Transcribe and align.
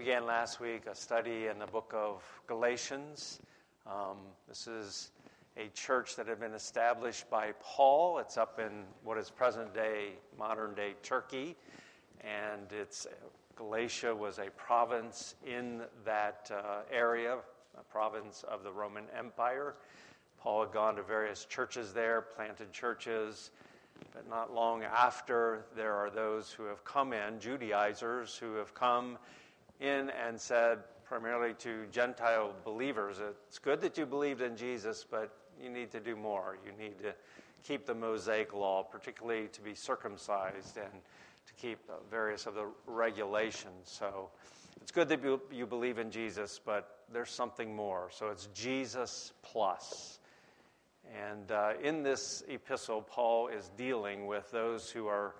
began 0.00 0.24
last 0.24 0.60
week 0.60 0.86
a 0.90 0.94
study 0.94 1.48
in 1.48 1.58
the 1.58 1.66
book 1.66 1.92
of 1.94 2.22
Galatians. 2.46 3.38
Um, 3.86 4.16
this 4.48 4.66
is 4.66 5.10
a 5.58 5.68
church 5.74 6.16
that 6.16 6.26
had 6.26 6.40
been 6.40 6.54
established 6.54 7.28
by 7.28 7.52
Paul. 7.60 8.18
It's 8.18 8.38
up 8.38 8.58
in 8.58 8.84
what 9.04 9.18
is 9.18 9.28
present 9.28 9.74
day, 9.74 10.12
modern 10.38 10.74
day 10.74 10.94
Turkey. 11.02 11.54
And 12.22 12.72
it's, 12.72 13.06
Galatia 13.56 14.16
was 14.16 14.38
a 14.38 14.48
province 14.56 15.34
in 15.46 15.82
that 16.06 16.50
uh, 16.50 16.76
area, 16.90 17.36
a 17.78 17.82
province 17.92 18.42
of 18.50 18.64
the 18.64 18.72
Roman 18.72 19.04
Empire. 19.14 19.74
Paul 20.40 20.62
had 20.62 20.72
gone 20.72 20.96
to 20.96 21.02
various 21.02 21.44
churches 21.44 21.92
there, 21.92 22.22
planted 22.22 22.72
churches. 22.72 23.50
But 24.14 24.26
not 24.30 24.50
long 24.50 24.82
after, 24.82 25.66
there 25.76 25.92
are 25.92 26.08
those 26.08 26.50
who 26.50 26.64
have 26.64 26.86
come 26.86 27.12
in, 27.12 27.38
Judaizers, 27.38 28.34
who 28.34 28.54
have 28.54 28.72
come 28.72 29.18
in 29.80 30.10
and 30.10 30.40
said, 30.40 30.78
primarily 31.04 31.54
to 31.54 31.86
Gentile 31.90 32.52
believers, 32.64 33.18
it's 33.46 33.58
good 33.58 33.80
that 33.80 33.98
you 33.98 34.06
believed 34.06 34.40
in 34.40 34.56
Jesus, 34.56 35.04
but 35.10 35.34
you 35.60 35.70
need 35.70 35.90
to 35.92 36.00
do 36.00 36.16
more. 36.16 36.58
You 36.64 36.72
need 36.72 36.98
to 37.00 37.14
keep 37.66 37.86
the 37.86 37.94
Mosaic 37.94 38.54
law, 38.54 38.82
particularly 38.82 39.48
to 39.48 39.60
be 39.60 39.74
circumcised 39.74 40.76
and 40.76 40.92
to 41.46 41.52
keep 41.54 41.78
various 42.10 42.46
of 42.46 42.54
the 42.54 42.66
regulations. 42.86 43.86
So 43.86 44.30
it's 44.80 44.92
good 44.92 45.08
that 45.08 45.22
you, 45.22 45.40
you 45.50 45.66
believe 45.66 45.98
in 45.98 46.10
Jesus, 46.10 46.60
but 46.64 47.00
there's 47.12 47.30
something 47.30 47.74
more. 47.74 48.08
So 48.12 48.28
it's 48.28 48.46
Jesus 48.54 49.32
plus. 49.42 50.18
And 51.28 51.50
uh, 51.50 51.72
in 51.82 52.02
this 52.02 52.42
epistle, 52.48 53.02
Paul 53.02 53.48
is 53.48 53.68
dealing 53.76 54.26
with 54.26 54.50
those 54.52 54.90
who 54.90 55.06
are 55.08 55.34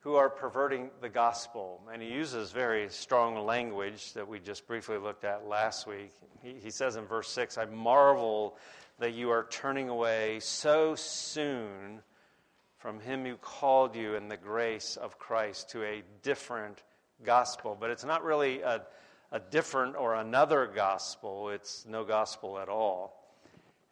who 0.00 0.14
are 0.14 0.30
perverting 0.30 0.90
the 1.00 1.08
gospel. 1.08 1.80
And 1.92 2.00
he 2.02 2.08
uses 2.08 2.52
very 2.52 2.88
strong 2.88 3.44
language 3.44 4.14
that 4.14 4.26
we 4.26 4.38
just 4.38 4.66
briefly 4.66 4.96
looked 4.96 5.24
at 5.24 5.46
last 5.46 5.86
week. 5.86 6.12
He, 6.42 6.54
he, 6.62 6.70
says 6.70 6.96
in 6.96 7.04
verse 7.04 7.28
6 7.30 7.58
I 7.58 7.66
marvel 7.66 8.56
that 8.98 9.12
you 9.12 9.30
are 9.30 9.46
turning 9.50 9.88
away 9.88 10.40
so 10.40 10.94
soon 10.94 12.00
from 12.78 12.98
him 13.00 13.26
who 13.26 13.36
called 13.36 13.94
you 13.94 14.14
in 14.14 14.28
the 14.28 14.38
grace 14.38 14.96
of 14.96 15.18
Christ 15.18 15.70
to 15.70 15.84
a 15.84 16.02
different 16.22 16.82
gospel. 17.22 17.76
But 17.78 17.90
it's 17.90 18.04
not 18.04 18.24
really 18.24 18.62
a, 18.62 18.82
a 19.32 19.40
different 19.40 19.96
or 19.96 20.14
another 20.14 20.66
gospel, 20.66 21.50
it's 21.50 21.84
no 21.86 22.04
gospel 22.04 22.58
at 22.58 22.70
all. 22.70 23.20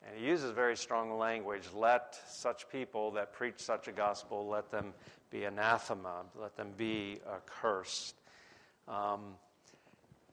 And 0.07 0.19
he 0.19 0.27
uses 0.27 0.53
very 0.53 0.77
strong 0.77 1.19
language. 1.19 1.65
Let 1.75 2.19
such 2.29 2.67
people 2.71 3.11
that 3.13 3.35
preach 3.35 3.59
such 3.59 3.89
a 3.89 3.93
gospel, 3.93 4.49
let 4.49 4.71
them 4.71 4.95
be 5.31 5.45
anathema, 5.45 6.23
let 6.41 6.57
them 6.57 6.73
be 6.77 7.21
accursed. 7.31 8.15
Um, 8.87 9.35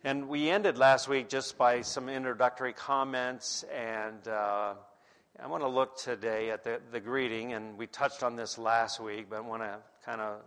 and 0.04 0.30
we 0.30 0.50
ended 0.50 0.78
last 0.78 1.08
week 1.08 1.30
just 1.30 1.58
by 1.58 1.82
some 1.82 2.10
introductory 2.10 2.74
comments, 2.74 3.66
and 3.76 4.28
uh, 4.28 4.74
I 5.42 5.48
want 5.48 5.64
to 5.64 5.68
look 5.68 5.98
today 5.98 6.52
at 6.52 6.64
the, 6.64 6.80
the 6.92 7.00
greeting, 7.00 7.54
and 7.54 7.78
we 7.78 7.88
touched 7.88 8.24
on 8.24 8.36
this 8.36 8.58
last 8.58 9.00
week, 9.00 9.28
but 9.30 9.38
I 9.38 9.40
want 9.42 9.64
to 9.64 9.78
kind 10.06 10.22
of 10.22 10.42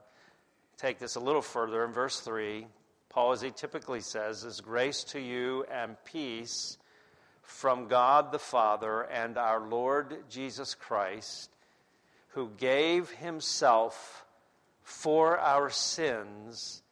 take 0.78 0.98
this 0.98 1.16
a 1.16 1.20
little 1.20 1.42
further. 1.42 1.84
In 1.84 1.92
verse 1.92 2.20
3, 2.20 2.66
Paul, 3.10 3.32
as 3.32 3.42
he 3.42 3.50
typically 3.50 4.00
says, 4.00 4.44
is 4.44 4.60
grace 4.60 5.04
to 5.04 5.20
you 5.20 5.64
and 5.70 5.96
peace 6.04 6.78
from 7.42 7.88
God 7.88 8.32
the 8.32 8.38
Father 8.38 9.02
and 9.02 9.36
our 9.36 9.60
Lord 9.60 10.18
Jesus 10.30 10.74
Christ, 10.74 11.50
who 12.28 12.50
gave 12.56 13.10
himself 13.10 14.24
for 14.88 15.38
our 15.38 15.68
sins 15.68 16.82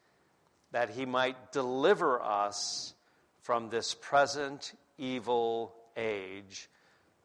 that 0.70 0.90
he 0.90 1.06
might 1.06 1.50
deliver 1.50 2.22
us 2.22 2.92
from 3.40 3.70
this 3.70 3.94
present 3.94 4.74
evil 4.98 5.74
age, 5.96 6.68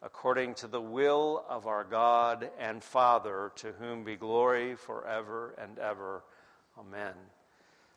according 0.02 0.54
to 0.54 0.68
the 0.68 0.80
will 0.80 1.44
of 1.50 1.68
our 1.68 1.84
God 1.84 2.50
and 2.58 2.82
Father, 2.82 3.52
to 3.58 3.74
whom 3.74 4.06
be 4.06 4.16
glory 4.16 4.76
forever 4.76 5.54
and 5.62 5.78
ever. 5.78 6.24
Amen. 6.80 7.16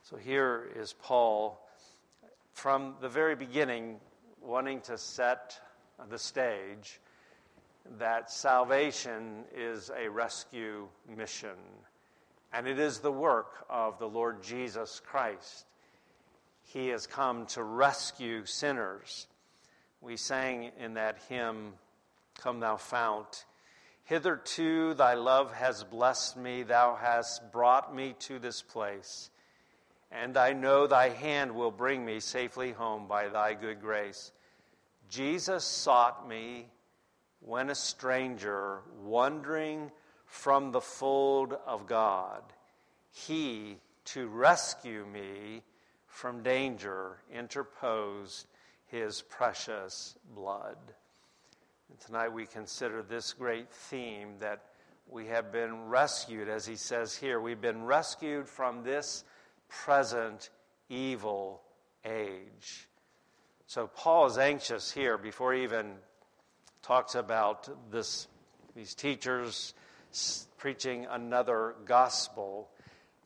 So 0.02 0.16
here 0.16 0.68
is 0.74 0.94
Paul 0.94 1.64
from 2.54 2.96
the 3.00 3.08
very 3.08 3.36
beginning 3.36 4.00
wanting 4.42 4.80
to 4.80 4.98
set 4.98 5.60
the 6.10 6.18
stage 6.18 7.00
that 8.00 8.32
salvation 8.32 9.44
is 9.56 9.92
a 9.96 10.08
rescue 10.10 10.88
mission. 11.16 11.56
And 12.54 12.68
it 12.68 12.78
is 12.78 13.00
the 13.00 13.10
work 13.10 13.66
of 13.68 13.98
the 13.98 14.08
Lord 14.08 14.40
Jesus 14.44 15.02
Christ. 15.04 15.66
He 16.62 16.88
has 16.88 17.04
come 17.04 17.46
to 17.46 17.64
rescue 17.64 18.46
sinners. 18.46 19.26
We 20.00 20.16
sang 20.16 20.70
in 20.78 20.94
that 20.94 21.18
hymn, 21.28 21.72
Come 22.38 22.60
Thou 22.60 22.76
Fount. 22.76 23.44
Hitherto 24.04 24.94
thy 24.94 25.14
love 25.14 25.52
has 25.52 25.82
blessed 25.82 26.36
me, 26.36 26.62
thou 26.62 26.94
hast 26.94 27.50
brought 27.50 27.92
me 27.92 28.14
to 28.20 28.38
this 28.38 28.62
place. 28.62 29.30
And 30.12 30.36
I 30.36 30.52
know 30.52 30.86
thy 30.86 31.08
hand 31.08 31.56
will 31.56 31.72
bring 31.72 32.04
me 32.04 32.20
safely 32.20 32.70
home 32.70 33.08
by 33.08 33.30
thy 33.30 33.54
good 33.54 33.80
grace. 33.80 34.30
Jesus 35.10 35.64
sought 35.64 36.28
me 36.28 36.68
when 37.40 37.68
a 37.68 37.74
stranger, 37.74 38.82
wandering 39.02 39.90
from 40.34 40.72
the 40.72 40.80
fold 40.80 41.56
of 41.64 41.86
God. 41.86 42.42
He, 43.12 43.76
to 44.06 44.26
rescue 44.26 45.06
me 45.06 45.62
from 46.08 46.42
danger, 46.42 47.18
interposed 47.32 48.48
his 48.86 49.22
precious 49.22 50.16
blood. 50.34 50.76
And 51.88 52.00
tonight 52.00 52.32
we 52.32 52.46
consider 52.46 53.00
this 53.00 53.32
great 53.32 53.70
theme 53.70 54.34
that 54.40 54.64
we 55.08 55.26
have 55.28 55.52
been 55.52 55.88
rescued, 55.88 56.48
as 56.48 56.66
he 56.66 56.76
says 56.76 57.16
here, 57.16 57.40
we've 57.40 57.60
been 57.60 57.84
rescued 57.84 58.48
from 58.48 58.82
this 58.82 59.22
present 59.68 60.50
evil 60.88 61.62
age. 62.04 62.88
So 63.68 63.86
Paul 63.86 64.26
is 64.26 64.36
anxious 64.36 64.90
here 64.90 65.16
before 65.16 65.54
he 65.54 65.62
even 65.62 65.92
talks 66.82 67.14
about 67.14 67.68
this, 67.92 68.26
these 68.74 68.96
teachers 68.96 69.74
preaching 70.58 71.06
another 71.10 71.74
gospel. 71.84 72.68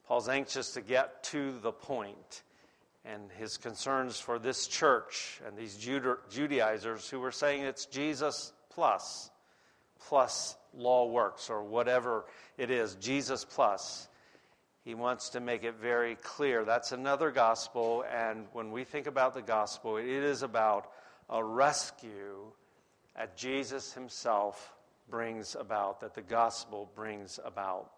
Paul's 0.06 0.28
anxious 0.28 0.72
to 0.72 0.80
get 0.80 1.22
to 1.24 1.58
the 1.60 1.72
point 1.72 2.42
and 3.04 3.30
his 3.38 3.56
concerns 3.56 4.18
for 4.18 4.38
this 4.38 4.66
church 4.66 5.40
and 5.46 5.56
these 5.56 5.76
Judaizers 5.76 7.08
who 7.08 7.20
were 7.20 7.32
saying 7.32 7.62
it's 7.62 7.86
Jesus 7.86 8.52
plus, 8.70 9.30
plus 10.06 10.56
law 10.74 11.06
works 11.06 11.50
or 11.50 11.62
whatever 11.62 12.24
it 12.56 12.70
is, 12.70 12.94
Jesus 12.96 13.44
plus. 13.44 14.08
He 14.84 14.94
wants 14.94 15.30
to 15.30 15.40
make 15.40 15.64
it 15.64 15.74
very 15.74 16.16
clear 16.16 16.64
that's 16.64 16.92
another 16.92 17.30
gospel, 17.30 18.04
and 18.10 18.46
when 18.52 18.72
we 18.72 18.84
think 18.84 19.06
about 19.06 19.34
the 19.34 19.42
gospel, 19.42 19.96
it 19.98 20.06
is 20.06 20.42
about 20.42 20.90
a 21.28 21.44
rescue 21.44 22.52
at 23.14 23.36
Jesus 23.36 23.92
himself 23.92 24.74
brings 25.10 25.54
about, 25.54 26.00
that 26.00 26.14
the 26.14 26.22
gospel 26.22 26.90
brings 26.94 27.38
about. 27.44 27.90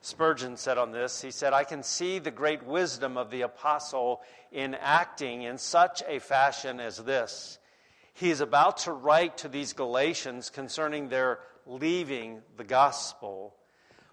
Spurgeon 0.00 0.56
said 0.56 0.78
on 0.78 0.92
this, 0.92 1.20
he 1.20 1.30
said, 1.30 1.52
I 1.52 1.64
can 1.64 1.82
see 1.82 2.18
the 2.18 2.30
great 2.30 2.64
wisdom 2.64 3.16
of 3.16 3.30
the 3.30 3.42
apostle 3.42 4.22
in 4.52 4.74
acting 4.74 5.42
in 5.42 5.58
such 5.58 6.02
a 6.06 6.20
fashion 6.20 6.80
as 6.80 6.98
this. 6.98 7.58
He 8.14 8.30
is 8.30 8.40
about 8.40 8.78
to 8.78 8.92
write 8.92 9.38
to 9.38 9.48
these 9.48 9.72
Galatians 9.72 10.50
concerning 10.50 11.08
their 11.08 11.40
leaving 11.66 12.42
the 12.56 12.64
gospel. 12.64 13.54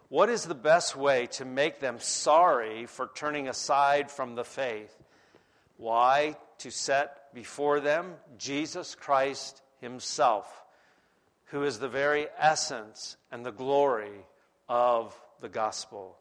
What 0.09 0.29
is 0.29 0.43
the 0.43 0.55
best 0.55 0.95
way 0.95 1.27
to 1.33 1.45
make 1.45 1.79
them 1.79 1.99
sorry 1.99 2.85
for 2.85 3.09
turning 3.15 3.47
aside 3.47 4.11
from 4.11 4.35
the 4.35 4.43
faith? 4.43 4.95
Why? 5.77 6.35
To 6.59 6.71
set 6.71 7.33
before 7.33 7.79
them 7.79 8.15
Jesus 8.37 8.95
Christ 8.95 9.61
Himself 9.81 10.64
who 11.45 11.63
is 11.63 11.79
the 11.79 11.89
very 11.89 12.27
essence 12.37 13.17
and 13.31 13.45
the 13.45 13.51
glory 13.51 14.25
of 14.67 15.19
the 15.41 15.49
gospel. 15.49 16.17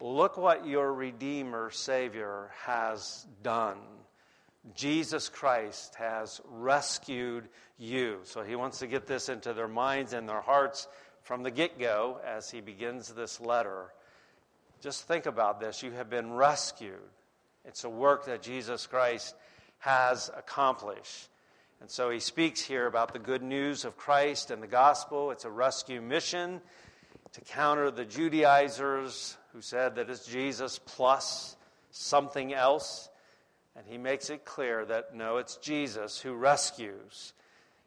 Look 0.00 0.36
what 0.36 0.66
your 0.66 0.92
Redeemer, 0.92 1.70
Savior, 1.70 2.50
has 2.64 3.26
done. 3.42 3.78
Jesus 4.74 5.28
Christ 5.28 5.94
has 5.96 6.40
rescued 6.48 7.48
you. 7.78 8.18
So 8.24 8.42
he 8.42 8.54
wants 8.54 8.78
to 8.80 8.86
get 8.86 9.06
this 9.06 9.28
into 9.28 9.52
their 9.52 9.68
minds 9.68 10.12
and 10.12 10.28
their 10.28 10.40
hearts 10.40 10.86
from 11.22 11.42
the 11.42 11.50
get 11.50 11.78
go 11.78 12.20
as 12.24 12.50
he 12.50 12.60
begins 12.60 13.08
this 13.08 13.40
letter. 13.40 13.92
Just 14.80 15.08
think 15.08 15.26
about 15.26 15.60
this. 15.60 15.82
You 15.82 15.90
have 15.92 16.10
been 16.10 16.32
rescued. 16.32 16.94
It's 17.64 17.84
a 17.84 17.90
work 17.90 18.26
that 18.26 18.42
Jesus 18.42 18.86
Christ 18.86 19.34
has 19.78 20.30
accomplished. 20.36 21.28
And 21.80 21.90
so 21.90 22.10
he 22.10 22.18
speaks 22.18 22.60
here 22.60 22.86
about 22.86 23.12
the 23.12 23.18
good 23.18 23.42
news 23.42 23.84
of 23.84 23.96
Christ 23.96 24.50
and 24.50 24.62
the 24.62 24.66
gospel. 24.66 25.30
It's 25.30 25.44
a 25.44 25.50
rescue 25.50 26.00
mission 26.00 26.60
to 27.32 27.40
counter 27.40 27.90
the 27.90 28.04
Judaizers 28.04 29.36
who 29.52 29.60
said 29.60 29.94
that 29.96 30.10
it's 30.10 30.26
Jesus 30.26 30.80
plus 30.84 31.56
something 31.90 32.52
else. 32.52 33.08
And 33.76 33.86
he 33.86 33.96
makes 33.96 34.28
it 34.28 34.44
clear 34.44 34.84
that 34.86 35.14
no, 35.14 35.36
it's 35.36 35.56
Jesus 35.56 36.20
who 36.20 36.34
rescues. 36.34 37.32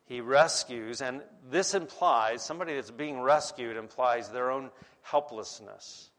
He 0.06 0.22
rescues, 0.22 1.02
and 1.02 1.22
this 1.50 1.74
implies 1.74 2.44
somebody 2.44 2.76
that's 2.76 2.92
being 2.92 3.22
rescued 3.22 3.78
implies 3.78 4.30
their 4.30 4.52
own 4.52 4.70
helplessness. 5.04 6.10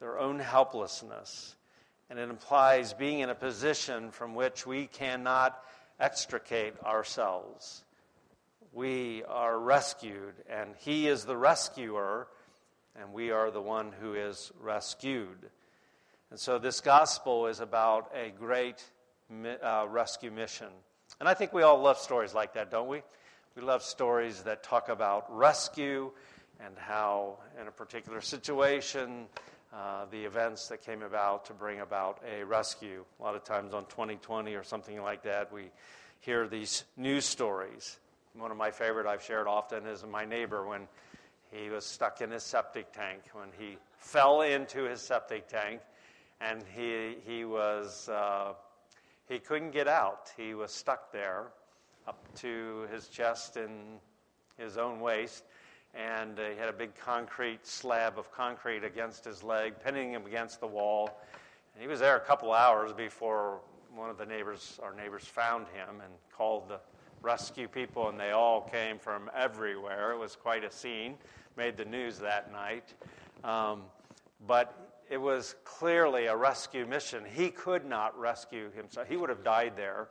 Their 0.00 0.18
own 0.18 0.38
helplessness. 0.38 1.56
And 2.08 2.18
it 2.18 2.30
implies 2.30 2.92
being 2.92 3.20
in 3.20 3.30
a 3.30 3.34
position 3.34 4.10
from 4.10 4.34
which 4.34 4.66
we 4.66 4.86
cannot 4.86 5.60
extricate 5.98 6.74
ourselves. 6.82 7.84
We 8.72 9.22
are 9.24 9.58
rescued, 9.58 10.34
and 10.48 10.74
He 10.78 11.08
is 11.08 11.24
the 11.24 11.36
rescuer, 11.36 12.28
and 13.00 13.12
we 13.12 13.30
are 13.30 13.50
the 13.50 13.62
one 13.62 13.92
who 14.00 14.14
is 14.14 14.52
rescued. 14.60 15.50
And 16.30 16.38
so 16.38 16.58
this 16.58 16.80
gospel 16.80 17.46
is 17.46 17.60
about 17.60 18.10
a 18.14 18.30
great 18.30 18.84
uh, 19.62 19.86
rescue 19.88 20.30
mission. 20.30 20.68
And 21.20 21.28
I 21.28 21.34
think 21.34 21.52
we 21.52 21.62
all 21.62 21.80
love 21.80 21.98
stories 21.98 22.34
like 22.34 22.54
that, 22.54 22.70
don't 22.70 22.88
we? 22.88 23.02
We 23.54 23.62
love 23.62 23.82
stories 23.82 24.42
that 24.42 24.62
talk 24.62 24.88
about 24.88 25.34
rescue 25.34 26.10
and 26.60 26.76
how, 26.76 27.38
in 27.60 27.68
a 27.68 27.70
particular 27.70 28.20
situation, 28.20 29.26
uh, 29.72 30.06
the 30.10 30.24
events 30.24 30.68
that 30.68 30.82
came 30.82 31.02
about 31.02 31.44
to 31.46 31.52
bring 31.52 31.80
about 31.80 32.22
a 32.30 32.44
rescue. 32.44 33.04
A 33.18 33.22
lot 33.22 33.34
of 33.34 33.44
times 33.44 33.74
on 33.74 33.84
2020 33.86 34.54
or 34.54 34.62
something 34.62 35.02
like 35.02 35.22
that, 35.24 35.52
we 35.52 35.70
hear 36.20 36.46
these 36.46 36.84
news 36.96 37.24
stories. 37.24 37.98
One 38.34 38.50
of 38.50 38.56
my 38.56 38.70
favorite 38.70 39.06
I've 39.06 39.22
shared 39.22 39.46
often 39.46 39.86
is 39.86 40.04
my 40.04 40.24
neighbor 40.24 40.66
when 40.66 40.88
he 41.50 41.68
was 41.70 41.84
stuck 41.84 42.20
in 42.20 42.30
his 42.30 42.42
septic 42.42 42.92
tank, 42.92 43.22
when 43.32 43.48
he 43.58 43.78
fell 43.98 44.42
into 44.42 44.84
his 44.84 45.00
septic 45.00 45.48
tank 45.48 45.80
and 46.40 46.62
he, 46.74 47.16
he 47.26 47.44
was, 47.44 48.08
uh, 48.08 48.52
he 49.28 49.38
couldn't 49.38 49.70
get 49.70 49.88
out. 49.88 50.30
He 50.36 50.54
was 50.54 50.72
stuck 50.72 51.12
there 51.12 51.46
up 52.06 52.18
to 52.36 52.86
his 52.92 53.08
chest 53.08 53.56
in 53.56 53.98
his 54.58 54.76
own 54.76 55.00
waste 55.00 55.44
and 55.96 56.38
he 56.38 56.58
had 56.58 56.68
a 56.68 56.72
big 56.72 56.94
concrete 56.94 57.66
slab 57.66 58.18
of 58.18 58.30
concrete 58.30 58.84
against 58.84 59.24
his 59.24 59.42
leg, 59.42 59.74
pinning 59.82 60.12
him 60.12 60.26
against 60.26 60.60
the 60.60 60.66
wall. 60.66 61.20
And 61.74 61.82
he 61.82 61.88
was 61.88 62.00
there 62.00 62.16
a 62.16 62.20
couple 62.20 62.52
hours 62.52 62.92
before 62.92 63.60
one 63.94 64.10
of 64.10 64.18
the 64.18 64.26
neighbors, 64.26 64.78
our 64.82 64.94
neighbors, 64.94 65.24
found 65.24 65.66
him 65.68 66.00
and 66.02 66.12
called 66.36 66.68
the 66.68 66.80
rescue 67.22 67.66
people, 67.66 68.08
and 68.08 68.20
they 68.20 68.32
all 68.32 68.60
came 68.60 68.98
from 68.98 69.30
everywhere. 69.34 70.12
It 70.12 70.18
was 70.18 70.36
quite 70.36 70.64
a 70.64 70.70
scene, 70.70 71.14
made 71.56 71.76
the 71.76 71.84
news 71.84 72.18
that 72.18 72.52
night. 72.52 72.92
Um, 73.42 73.82
but 74.46 75.00
it 75.08 75.16
was 75.16 75.54
clearly 75.64 76.26
a 76.26 76.36
rescue 76.36 76.84
mission. 76.86 77.24
He 77.24 77.48
could 77.48 77.86
not 77.86 78.18
rescue 78.18 78.70
himself. 78.72 79.08
He 79.08 79.16
would 79.16 79.30
have 79.30 79.42
died 79.42 79.72
there. 79.76 80.08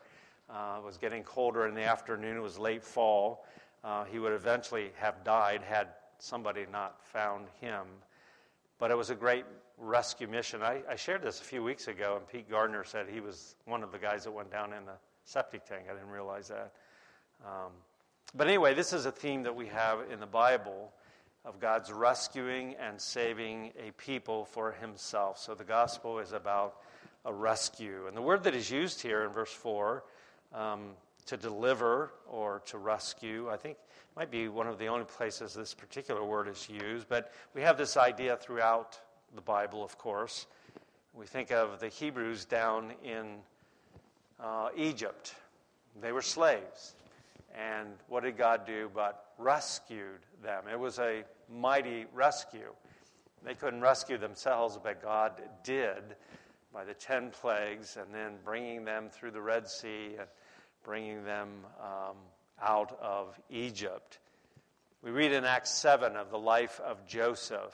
Uh, 0.49 0.77
it 0.79 0.85
was 0.85 0.97
getting 0.97 1.23
colder 1.23 1.67
in 1.67 1.75
the 1.75 1.83
afternoon. 1.83 2.37
It 2.37 2.41
was 2.41 2.57
late 2.57 2.83
fall 2.83 3.45
uh, 3.85 4.03
he 4.05 4.17
would 4.17 4.33
eventually 4.33 4.91
have 4.97 5.23
died 5.23 5.61
had 5.61 5.87
somebody 6.17 6.65
not 6.71 6.99
found 7.05 7.45
him. 7.61 7.85
But 8.79 8.89
it 8.91 8.97
was 8.97 9.11
a 9.11 9.15
great 9.15 9.45
rescue 9.77 10.27
mission. 10.27 10.63
I, 10.63 10.81
I, 10.89 10.95
shared 10.95 11.21
this 11.21 11.39
a 11.39 11.43
few 11.43 11.63
weeks 11.63 11.87
ago, 11.87 12.15
and 12.17 12.27
Pete 12.27 12.49
Gardner 12.49 12.83
said 12.83 13.07
he 13.07 13.19
was 13.19 13.55
one 13.65 13.83
of 13.83 13.91
the 13.91 13.97
guys 13.97 14.23
that 14.23 14.31
went 14.31 14.51
down 14.51 14.73
in 14.73 14.85
the 14.85 14.93
septic 15.23 15.65
tank. 15.65 15.83
I 15.89 15.93
didn't 15.93 16.09
realize 16.09 16.47
that. 16.47 16.71
Um, 17.45 17.71
but 18.33 18.47
anyway, 18.47 18.73
this 18.73 18.91
is 18.91 19.05
a 19.05 19.11
theme 19.11 19.43
that 19.43 19.55
we 19.55 19.67
have 19.67 19.99
in 20.11 20.19
the 20.19 20.25
Bible 20.25 20.91
of 21.43 21.59
God's 21.59 21.91
rescuing 21.91 22.75
and 22.75 22.99
saving 22.99 23.71
a 23.77 23.91
people 23.91 24.45
for 24.45 24.71
himself. 24.71 25.37
So 25.37 25.53
the 25.53 25.63
gospel 25.63 26.19
is 26.19 26.31
about 26.31 26.77
a 27.23 27.33
rescue. 27.33 28.07
And 28.07 28.17
the 28.17 28.21
word 28.21 28.43
that 28.43 28.55
is 28.55 28.71
used 28.71 29.01
here 29.01 29.23
in 29.23 29.29
verse 29.29 29.51
4 29.51 30.03
um, 30.53 30.91
to 31.27 31.37
deliver 31.37 32.11
or 32.27 32.61
to 32.67 32.77
rescue. 32.77 33.49
I 33.49 33.57
think 33.57 33.77
might 34.15 34.31
be 34.31 34.47
one 34.47 34.67
of 34.67 34.79
the 34.79 34.87
only 34.87 35.05
places 35.05 35.53
this 35.53 35.73
particular 35.73 36.23
word 36.23 36.47
is 36.47 36.69
used, 36.69 37.09
but 37.09 37.33
we 37.53 37.61
have 37.61 37.77
this 37.77 37.97
idea 37.97 38.37
throughout 38.37 38.99
the 39.35 39.41
Bible, 39.41 39.83
of 39.83 39.97
course. 39.97 40.47
We 41.13 41.25
think 41.25 41.51
of 41.51 41.79
the 41.79 41.89
Hebrews 41.89 42.45
down 42.45 42.93
in 43.03 43.37
uh, 44.39 44.69
Egypt. 44.75 45.35
They 46.01 46.11
were 46.11 46.21
slaves. 46.21 46.95
And 47.53 47.89
what 48.07 48.23
did 48.23 48.37
God 48.37 48.65
do 48.65 48.89
but 48.93 49.31
rescued 49.37 50.19
them? 50.43 50.63
It 50.71 50.79
was 50.79 50.99
a 50.99 51.23
mighty 51.49 52.05
rescue. 52.13 52.73
They 53.43 53.53
couldn't 53.53 53.81
rescue 53.81 54.17
themselves, 54.17 54.79
but 54.81 55.01
God 55.01 55.41
did 55.63 56.03
by 56.73 56.83
the 56.83 56.93
ten 56.93 57.31
plagues 57.31 57.97
and 57.97 58.13
then 58.13 58.33
bringing 58.43 58.83
them 58.83 59.09
through 59.09 59.31
the 59.31 59.41
Red 59.41 59.67
Sea 59.67 60.15
and 60.19 60.27
bringing 60.85 61.23
them 61.25 61.49
um, 61.81 62.15
out 62.61 62.97
of 63.01 63.39
Egypt. 63.49 64.19
We 65.01 65.11
read 65.11 65.31
in 65.31 65.43
Acts 65.43 65.71
7 65.71 66.15
of 66.15 66.29
the 66.29 66.37
life 66.37 66.79
of 66.79 67.05
Joseph. 67.07 67.73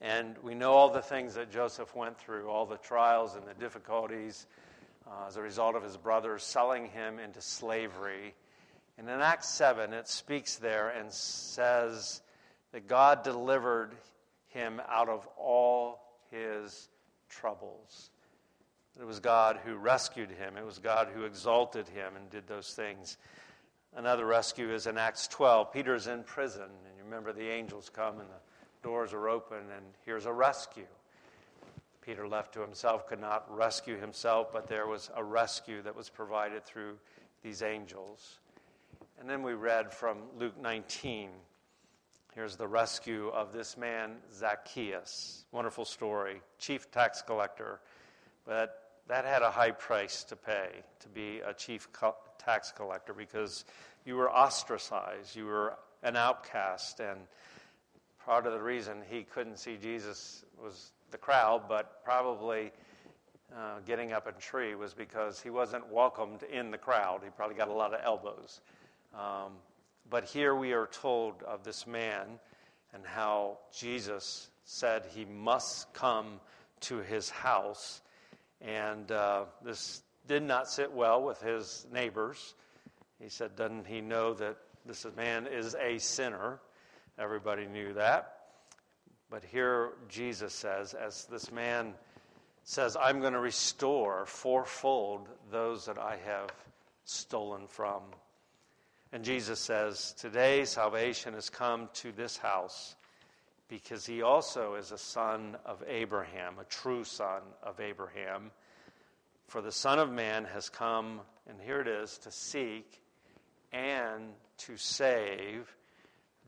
And 0.00 0.36
we 0.42 0.54
know 0.54 0.72
all 0.72 0.90
the 0.90 1.00
things 1.00 1.34
that 1.34 1.50
Joseph 1.50 1.94
went 1.94 2.18
through, 2.18 2.48
all 2.48 2.66
the 2.66 2.76
trials 2.76 3.36
and 3.36 3.46
the 3.46 3.54
difficulties 3.54 4.46
uh, 5.06 5.28
as 5.28 5.36
a 5.36 5.42
result 5.42 5.76
of 5.76 5.82
his 5.82 5.96
brothers 5.96 6.42
selling 6.42 6.86
him 6.86 7.18
into 7.18 7.40
slavery. 7.40 8.34
And 8.98 9.08
in 9.08 9.20
Acts 9.20 9.48
7, 9.48 9.92
it 9.92 10.08
speaks 10.08 10.56
there 10.56 10.88
and 10.90 11.12
says 11.12 12.20
that 12.72 12.88
God 12.88 13.22
delivered 13.22 13.94
him 14.48 14.80
out 14.88 15.08
of 15.08 15.28
all 15.38 16.00
his 16.30 16.88
troubles. 17.28 18.10
It 19.00 19.06
was 19.06 19.18
God 19.20 19.58
who 19.64 19.74
rescued 19.74 20.30
him. 20.30 20.56
It 20.56 20.64
was 20.64 20.78
God 20.78 21.08
who 21.12 21.24
exalted 21.24 21.88
him 21.88 22.14
and 22.16 22.30
did 22.30 22.46
those 22.46 22.72
things. 22.74 23.16
Another 23.96 24.24
rescue 24.24 24.72
is 24.72 24.86
in 24.86 24.98
Acts 24.98 25.28
12. 25.28 25.72
Peter's 25.72 26.06
in 26.06 26.22
prison, 26.22 26.62
and 26.62 26.96
you 26.96 27.04
remember 27.04 27.32
the 27.32 27.48
angels 27.48 27.90
come 27.92 28.20
and 28.20 28.28
the 28.28 28.42
doors 28.82 29.12
are 29.12 29.28
open, 29.28 29.58
and 29.58 29.84
here's 30.04 30.26
a 30.26 30.32
rescue. 30.32 30.86
Peter, 32.02 32.28
left 32.28 32.52
to 32.52 32.60
himself, 32.60 33.08
could 33.08 33.20
not 33.20 33.46
rescue 33.48 33.98
himself, 33.98 34.52
but 34.52 34.68
there 34.68 34.86
was 34.86 35.10
a 35.16 35.24
rescue 35.24 35.80
that 35.82 35.96
was 35.96 36.10
provided 36.10 36.64
through 36.64 36.96
these 37.42 37.62
angels. 37.62 38.40
And 39.18 39.28
then 39.28 39.42
we 39.42 39.54
read 39.54 39.92
from 39.92 40.18
Luke 40.38 40.60
19. 40.60 41.30
Here's 42.34 42.56
the 42.56 42.68
rescue 42.68 43.28
of 43.28 43.52
this 43.52 43.76
man, 43.76 44.16
Zacchaeus. 44.32 45.44
Wonderful 45.50 45.84
story. 45.84 46.42
Chief 46.58 46.90
tax 46.90 47.22
collector. 47.22 47.80
But 48.44 48.83
that 49.08 49.24
had 49.24 49.42
a 49.42 49.50
high 49.50 49.70
price 49.70 50.24
to 50.24 50.36
pay 50.36 50.68
to 51.00 51.08
be 51.08 51.40
a 51.40 51.52
chief 51.52 51.92
co- 51.92 52.16
tax 52.38 52.72
collector 52.72 53.12
because 53.12 53.64
you 54.04 54.16
were 54.16 54.30
ostracized, 54.30 55.36
you 55.36 55.46
were 55.46 55.74
an 56.02 56.16
outcast, 56.16 57.00
and 57.00 57.18
part 58.24 58.46
of 58.46 58.52
the 58.52 58.62
reason 58.62 58.98
he 59.08 59.22
couldn't 59.22 59.58
see 59.58 59.76
Jesus 59.76 60.44
was 60.62 60.92
the 61.10 61.18
crowd, 61.18 61.62
but 61.68 62.04
probably 62.04 62.72
uh, 63.54 63.78
getting 63.86 64.12
up 64.12 64.26
a 64.26 64.32
tree 64.32 64.74
was 64.74 64.94
because 64.94 65.40
he 65.40 65.50
wasn't 65.50 65.86
welcomed 65.92 66.42
in 66.42 66.70
the 66.70 66.78
crowd. 66.78 67.20
He 67.22 67.30
probably 67.30 67.56
got 67.56 67.68
a 67.68 67.72
lot 67.72 67.94
of 67.94 68.00
elbows. 68.04 68.60
Um, 69.14 69.52
but 70.10 70.24
here 70.24 70.54
we 70.54 70.72
are 70.72 70.86
told 70.86 71.42
of 71.44 71.62
this 71.62 71.86
man 71.86 72.26
and 72.92 73.04
how 73.04 73.58
Jesus 73.76 74.48
said 74.64 75.04
he 75.14 75.24
must 75.24 75.92
come 75.92 76.40
to 76.80 76.98
his 76.98 77.30
house 77.30 78.00
and 78.64 79.10
uh, 79.12 79.44
this 79.62 80.02
did 80.26 80.42
not 80.42 80.68
sit 80.68 80.92
well 80.92 81.22
with 81.22 81.40
his 81.40 81.86
neighbors. 81.92 82.54
He 83.20 83.28
said, 83.28 83.56
Doesn't 83.56 83.86
he 83.86 84.00
know 84.00 84.34
that 84.34 84.56
this 84.86 85.06
man 85.16 85.46
is 85.46 85.74
a 85.74 85.98
sinner? 85.98 86.60
Everybody 87.18 87.66
knew 87.66 87.92
that. 87.94 88.30
But 89.30 89.44
here 89.44 89.90
Jesus 90.08 90.54
says, 90.54 90.94
as 90.94 91.26
this 91.26 91.52
man 91.52 91.94
says, 92.64 92.96
I'm 93.00 93.20
going 93.20 93.32
to 93.32 93.40
restore 93.40 94.26
fourfold 94.26 95.28
those 95.50 95.86
that 95.86 95.98
I 95.98 96.18
have 96.24 96.50
stolen 97.04 97.66
from. 97.66 98.02
And 99.12 99.24
Jesus 99.24 99.60
says, 99.60 100.14
Today 100.18 100.64
salvation 100.64 101.34
has 101.34 101.50
come 101.50 101.88
to 101.94 102.12
this 102.12 102.36
house 102.36 102.96
because 103.68 104.04
he 104.06 104.22
also 104.22 104.74
is 104.74 104.92
a 104.92 104.98
son 104.98 105.56
of 105.64 105.82
Abraham, 105.88 106.58
a 106.60 106.64
true 106.64 107.04
son 107.04 107.42
of 107.62 107.80
Abraham. 107.80 108.50
For 109.46 109.60
the 109.60 109.72
Son 109.72 109.98
of 109.98 110.10
Man 110.10 110.44
has 110.44 110.68
come, 110.68 111.20
and 111.48 111.60
here 111.60 111.80
it 111.80 111.88
is, 111.88 112.18
to 112.18 112.30
seek 112.30 113.00
and 113.72 114.32
to 114.58 114.76
save 114.76 115.74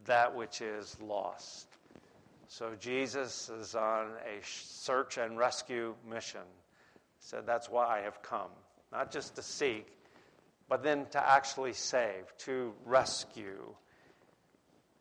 that 0.06 0.34
which 0.34 0.60
is 0.60 0.96
lost. 1.00 1.68
So 2.48 2.74
Jesus 2.78 3.48
is 3.48 3.74
on 3.74 4.06
a 4.24 4.42
search 4.42 5.18
and 5.18 5.36
rescue 5.36 5.94
mission. 6.08 6.40
He 6.44 7.26
said, 7.26 7.44
That's 7.46 7.68
why 7.68 7.98
I 7.98 8.02
have 8.02 8.22
come. 8.22 8.50
Not 8.92 9.10
just 9.10 9.34
to 9.36 9.42
seek, 9.42 9.88
but 10.68 10.82
then 10.82 11.06
to 11.10 11.28
actually 11.28 11.72
save, 11.72 12.32
to 12.38 12.72
rescue. 12.84 13.74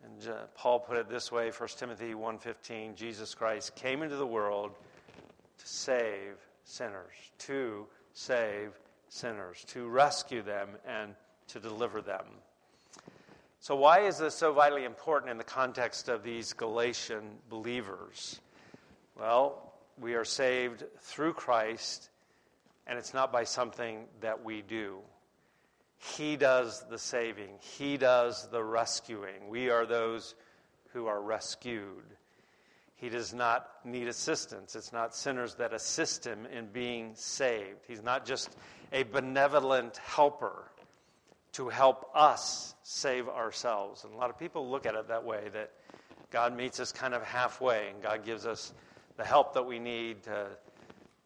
And 0.06 0.30
uh, 0.30 0.34
Paul 0.56 0.80
put 0.80 0.98
it 0.98 1.10
this 1.10 1.32
way, 1.32 1.52
1 1.52 1.70
Timothy 1.78 2.14
1:15, 2.14 2.96
Jesus 2.96 3.34
Christ 3.34 3.76
came 3.76 4.04
into 4.04 4.16
the 4.16 4.28
world 4.28 4.72
to 5.58 5.68
save 5.68 6.38
sinners, 6.64 7.14
to 7.40 7.88
save 8.14 8.72
sinners, 9.10 9.64
to 9.70 9.88
rescue 9.88 10.42
them, 10.42 10.70
and 10.86 11.16
to 11.48 11.60
deliver 11.60 12.02
them. 12.02 12.26
So, 13.60 13.76
why 13.76 14.02
is 14.02 14.20
this 14.20 14.36
so 14.36 14.54
vitally 14.54 14.84
important 14.84 15.32
in 15.32 15.38
the 15.38 15.44
context 15.44 16.08
of 16.08 16.22
these 16.22 16.54
Galatian 16.54 17.38
believers? 17.50 18.40
Well, 19.18 19.74
we 20.00 20.14
are 20.14 20.26
saved 20.26 20.84
through 21.00 21.34
Christ, 21.34 22.10
and 22.86 23.00
it's 23.00 23.14
not 23.14 23.32
by 23.32 23.46
something 23.46 24.06
that 24.22 24.44
we 24.44 24.62
do. 24.62 25.00
He 25.98 26.36
does 26.36 26.86
the 26.90 27.00
saving, 27.00 27.60
He 27.60 27.98
does 27.98 28.48
the 28.50 28.64
rescuing. 28.64 29.50
We 29.50 29.70
are 29.70 29.86
those 29.86 30.36
who 30.94 31.08
are 31.08 31.22
rescued. 31.22 32.04
He 32.96 33.10
does 33.10 33.34
not 33.34 33.70
need 33.84 34.08
assistance. 34.08 34.76
It's 34.76 34.94
not 34.94 35.14
sinners 35.14 35.56
that 35.56 35.74
assist 35.74 36.26
him 36.26 36.46
in 36.46 36.68
being 36.68 37.12
saved. 37.16 37.80
He's 37.88 38.02
not 38.02 38.26
just 38.26 38.56
a 38.94 39.04
benevolent 39.04 39.98
helper 39.98 40.72
to 41.52 41.68
help 41.68 42.10
us 42.16 42.74
save 42.84 43.28
ourselves. 43.28 44.06
And 44.06 44.14
a 44.14 44.18
lot 44.18 44.30
of 44.30 44.40
people 44.40 44.70
look 44.70 44.86
at 44.86 44.96
it 44.96 45.10
that 45.10 45.26
way 45.26 45.50
that 45.54 45.72
God 46.32 46.56
meets 46.56 46.80
us 46.80 46.94
kind 46.94 47.14
of 47.14 47.24
halfway 47.24 47.90
and 47.90 48.02
God 48.02 48.26
gives 48.26 48.46
us 48.46 48.74
the 49.18 49.26
help 49.26 49.54
that 49.54 49.66
we 49.66 49.78
need, 49.78 50.24
to, 50.24 50.48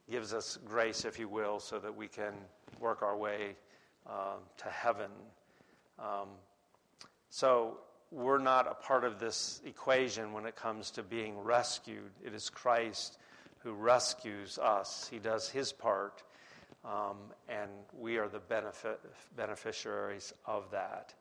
gives 0.10 0.34
us 0.34 0.58
grace, 0.66 1.06
if 1.06 1.20
you 1.20 1.30
will, 1.30 1.60
so 1.60 1.80
that 1.80 1.96
we 1.96 2.08
can 2.08 2.34
work 2.80 3.04
our 3.04 3.16
way 3.16 3.56
uh, 4.08 4.36
to 4.58 4.70
heaven. 4.70 5.12
Um, 5.98 6.30
so 7.30 7.78
we're 8.12 8.40
not 8.40 8.68
a 8.68 8.74
part 8.74 9.04
of 9.04 9.20
this 9.20 9.62
equation 9.66 10.34
when 10.34 10.46
it 10.46 10.56
comes 10.56 10.92
to 10.92 11.04
being 11.04 11.40
rescued. 11.40 12.12
It 12.24 12.34
is 12.34 12.50
Christ 12.50 13.18
who 13.60 13.74
rescues 13.74 14.58
us, 14.58 15.08
He 15.12 15.20
does 15.20 15.50
His 15.50 15.74
part 15.74 16.24
um, 16.86 17.18
and 17.50 17.70
we 17.98 18.18
are 18.18 18.28
the 18.28 18.40
benefit, 18.40 19.00
beneficiaries 19.36 20.34
of 20.46 20.72
that. 20.72 21.14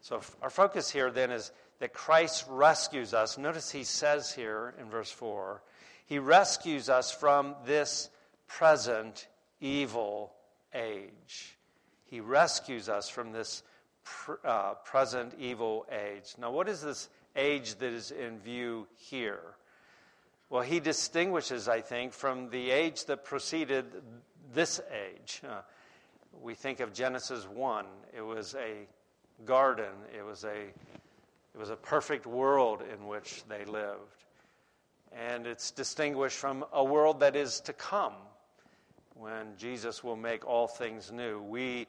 So, 0.00 0.20
our 0.42 0.50
focus 0.50 0.90
here 0.90 1.10
then 1.10 1.30
is 1.30 1.52
that 1.78 1.92
Christ 1.92 2.46
rescues 2.48 3.14
us. 3.14 3.38
Notice 3.38 3.70
he 3.70 3.84
says 3.84 4.32
here 4.32 4.74
in 4.80 4.90
verse 4.90 5.10
4 5.10 5.62
He 6.06 6.18
rescues 6.18 6.88
us 6.88 7.12
from 7.12 7.54
this 7.64 8.10
present 8.48 9.28
evil 9.60 10.32
age. 10.74 11.56
He 12.10 12.18
rescues 12.20 12.88
us 12.88 13.08
from 13.08 13.30
this 13.30 13.62
pr- 14.02 14.44
uh, 14.44 14.74
present 14.84 15.32
evil 15.38 15.86
age. 15.90 16.34
Now, 16.38 16.50
what 16.50 16.68
is 16.68 16.82
this 16.82 17.08
age 17.36 17.76
that 17.76 17.92
is 17.92 18.10
in 18.10 18.40
view 18.40 18.88
here? 18.96 19.40
Well, 20.48 20.62
he 20.62 20.80
distinguishes, 20.80 21.68
I 21.68 21.80
think, 21.80 22.12
from 22.12 22.50
the 22.50 22.72
age 22.72 23.04
that 23.04 23.24
preceded 23.24 23.86
this 24.52 24.80
age. 24.92 25.40
Uh, 25.48 25.60
we 26.42 26.54
think 26.54 26.80
of 26.80 26.92
Genesis 26.92 27.46
1. 27.46 27.86
It 28.16 28.22
was 28.22 28.56
a 28.56 28.88
garden, 29.44 29.92
it 30.16 30.24
was 30.24 30.42
a, 30.42 30.56
it 30.56 31.58
was 31.58 31.70
a 31.70 31.76
perfect 31.76 32.26
world 32.26 32.82
in 32.82 33.06
which 33.06 33.44
they 33.48 33.64
lived. 33.64 34.24
And 35.12 35.46
it's 35.46 35.70
distinguished 35.70 36.36
from 36.36 36.64
a 36.72 36.82
world 36.82 37.20
that 37.20 37.36
is 37.36 37.60
to 37.60 37.72
come 37.72 38.14
when 39.20 39.54
Jesus 39.58 40.02
will 40.02 40.16
make 40.16 40.46
all 40.46 40.66
things 40.66 41.12
new. 41.12 41.42
We 41.42 41.86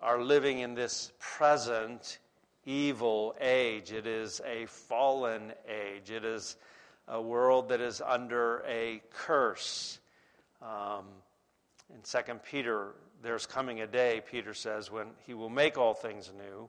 are 0.00 0.20
living 0.20 0.58
in 0.58 0.74
this 0.74 1.12
present 1.20 2.18
evil 2.66 3.36
age. 3.40 3.92
It 3.92 4.08
is 4.08 4.40
a 4.44 4.66
fallen 4.66 5.52
age. 5.68 6.10
It 6.10 6.24
is 6.24 6.56
a 7.06 7.22
world 7.22 7.68
that 7.68 7.80
is 7.80 8.00
under 8.04 8.64
a 8.66 9.00
curse. 9.12 10.00
Um, 10.60 11.04
in 11.94 12.00
2 12.02 12.34
Peter, 12.50 12.96
there's 13.22 13.46
coming 13.46 13.80
a 13.80 13.86
day, 13.86 14.20
Peter 14.28 14.52
says, 14.52 14.90
when 14.90 15.06
he 15.24 15.34
will 15.34 15.48
make 15.48 15.78
all 15.78 15.94
things 15.94 16.32
new 16.36 16.68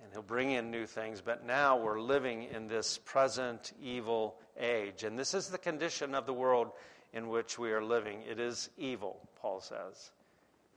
and 0.00 0.12
he'll 0.12 0.22
bring 0.22 0.52
in 0.52 0.70
new 0.70 0.86
things. 0.86 1.20
But 1.20 1.44
now 1.44 1.76
we're 1.76 2.00
living 2.00 2.44
in 2.44 2.68
this 2.68 2.98
present 2.98 3.72
evil 3.82 4.36
age. 4.56 5.02
And 5.02 5.18
this 5.18 5.34
is 5.34 5.48
the 5.48 5.58
condition 5.58 6.14
of 6.14 6.26
the 6.26 6.32
world 6.32 6.70
in 7.14 7.28
which 7.28 7.58
we 7.58 7.72
are 7.72 7.82
living. 7.82 8.20
It 8.28 8.38
is 8.38 8.68
evil, 8.76 9.20
Paul 9.40 9.60
says. 9.60 10.10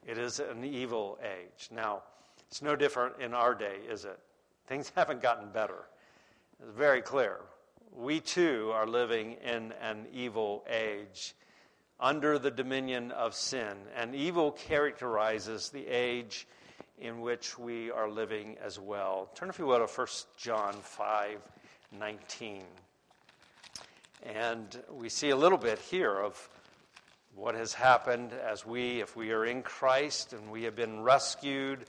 It 0.06 0.18
is 0.18 0.40
an 0.40 0.64
evil 0.64 1.18
age. 1.22 1.70
Now, 1.72 2.04
it's 2.48 2.62
no 2.62 2.76
different 2.76 3.16
in 3.20 3.34
our 3.34 3.54
day, 3.54 3.78
is 3.90 4.06
it? 4.06 4.20
Things 4.68 4.92
haven't 4.96 5.22
gotten 5.22 5.50
better. 5.50 5.88
It's 6.62 6.78
very 6.78 7.02
clear. 7.02 7.40
We 7.94 8.20
too 8.20 8.72
are 8.74 8.86
living 8.86 9.34
in 9.44 9.74
an 9.82 10.06
evil 10.14 10.64
age 10.70 11.34
under 12.00 12.38
the 12.38 12.52
dominion 12.52 13.12
of 13.12 13.34
sin. 13.34 13.76
And 13.96 14.14
evil 14.14 14.52
characterizes 14.52 15.70
the 15.70 15.88
age 15.88 16.48
in 17.00 17.22
which 17.22 17.58
we 17.58 17.92
are 17.92 18.10
living 18.10 18.58
as 18.64 18.80
well. 18.80 19.30
Turn, 19.36 19.50
if 19.50 19.60
you 19.60 19.66
will, 19.66 19.86
to 19.86 19.92
1 19.92 20.08
John 20.38 20.74
5 20.74 21.40
19. 21.98 22.64
And 24.24 24.84
we 24.92 25.10
see 25.10 25.30
a 25.30 25.36
little 25.36 25.58
bit 25.58 25.80
here 25.80 26.18
of 26.20 26.50
what 27.36 27.56
has 27.56 27.74
happened 27.74 28.34
as 28.34 28.66
we, 28.66 29.02
if 29.02 29.16
we 29.16 29.32
are 29.32 29.46
in 29.46 29.62
Christ 29.62 30.34
and 30.34 30.52
we 30.52 30.64
have 30.64 30.76
been 30.76 31.02
rescued 31.02 31.86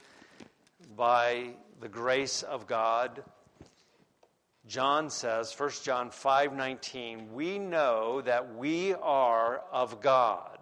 by 0.96 1.50
the 1.80 1.88
grace 1.88 2.42
of 2.42 2.66
God 2.66 3.22
John 4.68 5.08
says, 5.08 5.58
1 5.58 5.82
John 5.82 6.10
5:19, 6.10 7.32
"We 7.32 7.58
know 7.58 8.20
that 8.20 8.54
we 8.54 8.92
are 8.92 9.60
of 9.72 10.02
God, 10.02 10.58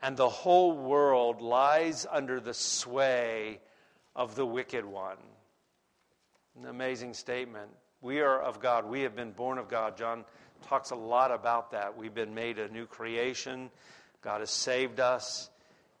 and 0.00 0.16
the 0.16 0.30
whole 0.30 0.72
world 0.72 1.42
lies 1.42 2.06
under 2.06 2.40
the 2.40 2.54
sway 2.54 3.60
of 4.16 4.36
the 4.36 4.46
wicked 4.46 4.86
one." 4.86 5.18
An 6.56 6.64
amazing 6.64 7.12
statement. 7.12 7.76
We 8.02 8.20
are 8.20 8.40
of 8.40 8.60
God. 8.60 8.84
We 8.84 9.02
have 9.02 9.16
been 9.16 9.32
born 9.32 9.58
of 9.58 9.68
God. 9.68 9.96
John 9.96 10.24
talks 10.68 10.90
a 10.90 10.96
lot 10.96 11.30
about 11.30 11.70
that. 11.70 11.96
We've 11.96 12.14
been 12.14 12.34
made 12.34 12.58
a 12.58 12.68
new 12.68 12.84
creation. 12.84 13.70
God 14.22 14.40
has 14.40 14.50
saved 14.50 15.00
us, 15.00 15.48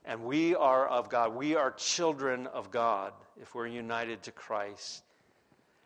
and 0.04 0.24
we 0.24 0.54
are 0.54 0.86
of 0.86 1.08
God. 1.08 1.34
We 1.34 1.56
are 1.56 1.70
children 1.70 2.46
of 2.48 2.70
God 2.70 3.12
if 3.40 3.54
we're 3.54 3.68
united 3.68 4.24
to 4.24 4.32
Christ 4.32 5.02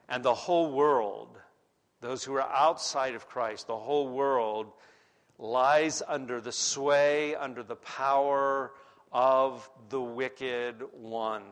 and 0.09 0.23
the 0.23 0.35
whole 0.35 0.73
world, 0.73 1.37
those 2.01 2.23
who 2.23 2.35
are 2.35 2.49
outside 2.49 3.15
of 3.15 3.29
Christ, 3.29 3.67
the 3.67 3.77
whole 3.77 4.09
world 4.09 4.73
lies 5.39 6.03
under 6.07 6.41
the 6.41 6.53
sway, 6.53 7.35
under 7.35 7.63
the 7.63 7.77
power 7.77 8.73
of 9.13 9.69
the 9.89 10.01
wicked 10.01 10.83
one. 10.93 11.43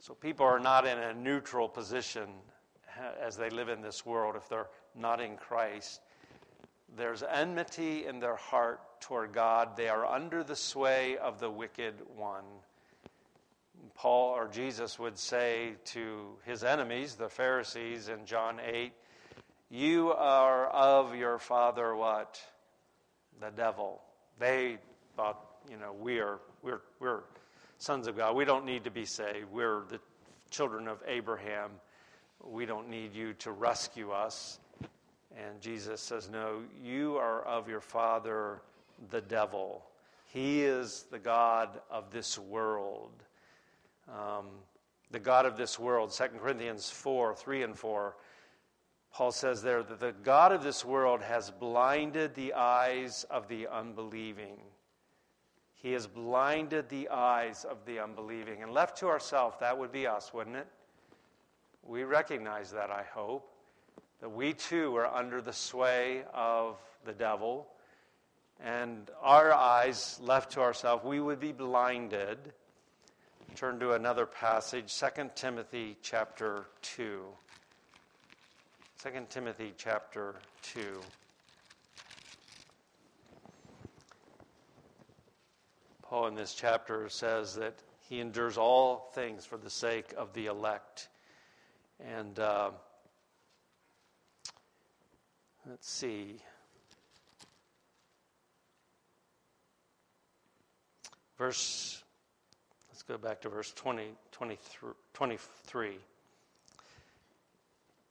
So 0.00 0.14
people 0.14 0.46
are 0.46 0.60
not 0.60 0.86
in 0.86 0.98
a 0.98 1.14
neutral 1.14 1.68
position 1.68 2.28
as 3.20 3.36
they 3.36 3.50
live 3.50 3.68
in 3.68 3.82
this 3.82 4.04
world 4.04 4.36
if 4.36 4.48
they're 4.48 4.68
not 4.94 5.20
in 5.20 5.36
Christ. 5.36 6.00
There's 6.96 7.22
enmity 7.22 8.06
in 8.06 8.20
their 8.20 8.36
heart 8.36 8.80
toward 9.00 9.32
God. 9.32 9.76
They 9.76 9.88
are 9.88 10.06
under 10.06 10.42
the 10.42 10.56
sway 10.56 11.16
of 11.18 11.38
the 11.38 11.50
wicked 11.50 11.94
one. 12.16 12.44
Paul 13.94 14.34
or 14.34 14.48
Jesus 14.48 14.98
would 14.98 15.18
say 15.18 15.74
to 15.86 16.36
his 16.44 16.64
enemies, 16.64 17.14
the 17.14 17.28
Pharisees, 17.28 18.08
in 18.08 18.26
John 18.26 18.60
8, 18.64 18.92
You 19.70 20.12
are 20.12 20.66
of 20.66 21.14
your 21.14 21.38
father 21.38 21.94
what? 21.94 22.40
The 23.40 23.50
devil. 23.50 24.00
They 24.38 24.78
thought, 25.16 25.40
you 25.68 25.76
know, 25.76 25.92
we 25.92 26.20
are, 26.20 26.38
we're, 26.62 26.80
we're 27.00 27.22
sons 27.78 28.06
of 28.06 28.16
God. 28.16 28.36
We 28.36 28.44
don't 28.44 28.64
need 28.64 28.84
to 28.84 28.90
be 28.90 29.04
saved. 29.04 29.50
We're 29.52 29.82
the 29.88 30.00
children 30.50 30.88
of 30.88 31.02
Abraham. 31.06 31.70
We 32.44 32.66
don't 32.66 32.88
need 32.88 33.14
you 33.14 33.34
to 33.34 33.52
rescue 33.52 34.10
us. 34.10 34.60
And 35.36 35.60
Jesus 35.60 36.00
says, 36.00 36.28
No, 36.30 36.62
you 36.82 37.16
are 37.16 37.42
of 37.42 37.68
your 37.68 37.80
father, 37.80 38.62
the 39.10 39.20
devil. 39.20 39.84
He 40.26 40.62
is 40.62 41.06
the 41.10 41.18
God 41.18 41.80
of 41.90 42.10
this 42.10 42.38
world 42.38 43.12
um, 44.08 44.46
the 45.10 45.18
God 45.18 45.46
of 45.46 45.56
this 45.56 45.78
world. 45.78 46.12
2 46.12 46.24
Corinthians 46.40 46.90
4 46.90 47.34
3 47.34 47.62
and 47.62 47.78
4. 47.78 48.16
Paul 49.12 49.32
says 49.32 49.62
there 49.62 49.82
that 49.82 50.00
the 50.00 50.12
God 50.22 50.52
of 50.52 50.62
this 50.62 50.84
world 50.84 51.22
has 51.22 51.50
blinded 51.50 52.34
the 52.34 52.52
eyes 52.52 53.24
of 53.30 53.48
the 53.48 53.66
unbelieving. 53.66 54.58
He 55.74 55.92
has 55.92 56.06
blinded 56.06 56.88
the 56.88 57.08
eyes 57.08 57.64
of 57.64 57.84
the 57.86 58.00
unbelieving. 58.00 58.62
And 58.62 58.72
left 58.72 58.98
to 58.98 59.06
ourselves, 59.06 59.56
that 59.60 59.78
would 59.78 59.92
be 59.92 60.06
us, 60.06 60.34
wouldn't 60.34 60.56
it? 60.56 60.66
We 61.88 62.04
recognize 62.04 62.70
that, 62.72 62.90
I 62.90 63.04
hope, 63.14 63.50
that 64.20 64.28
we 64.28 64.52
too 64.52 64.94
are 64.96 65.06
under 65.06 65.40
the 65.40 65.52
sway 65.52 66.22
of 66.32 66.76
the 67.04 67.12
devil. 67.12 67.66
And 68.60 69.10
our 69.20 69.52
eyes 69.52 70.20
left 70.22 70.52
to 70.52 70.60
ourselves, 70.60 71.02
we 71.04 71.18
would 71.18 71.40
be 71.40 71.52
blinded 71.52 72.38
turn 73.58 73.80
to 73.80 73.92
another 73.92 74.24
passage, 74.24 74.96
2 74.96 75.30
Timothy 75.34 75.96
chapter 76.00 76.66
2. 76.82 77.24
2 79.02 79.10
Timothy 79.28 79.74
chapter 79.76 80.36
2. 80.62 81.00
Paul 86.02 86.28
in 86.28 86.36
this 86.36 86.54
chapter 86.54 87.08
says 87.08 87.56
that 87.56 87.74
he 88.08 88.20
endures 88.20 88.56
all 88.56 89.10
things 89.12 89.44
for 89.44 89.56
the 89.56 89.70
sake 89.70 90.14
of 90.16 90.32
the 90.34 90.46
elect. 90.46 91.08
And 92.00 92.38
uh, 92.38 92.70
let's 95.68 95.90
see. 95.90 96.40
Verse, 101.36 102.02
let's 102.90 103.02
go 103.02 103.16
back 103.16 103.40
to 103.42 103.48
verse 103.48 103.72
20, 103.72 104.12
23. 104.32 104.90
23. 105.14 105.98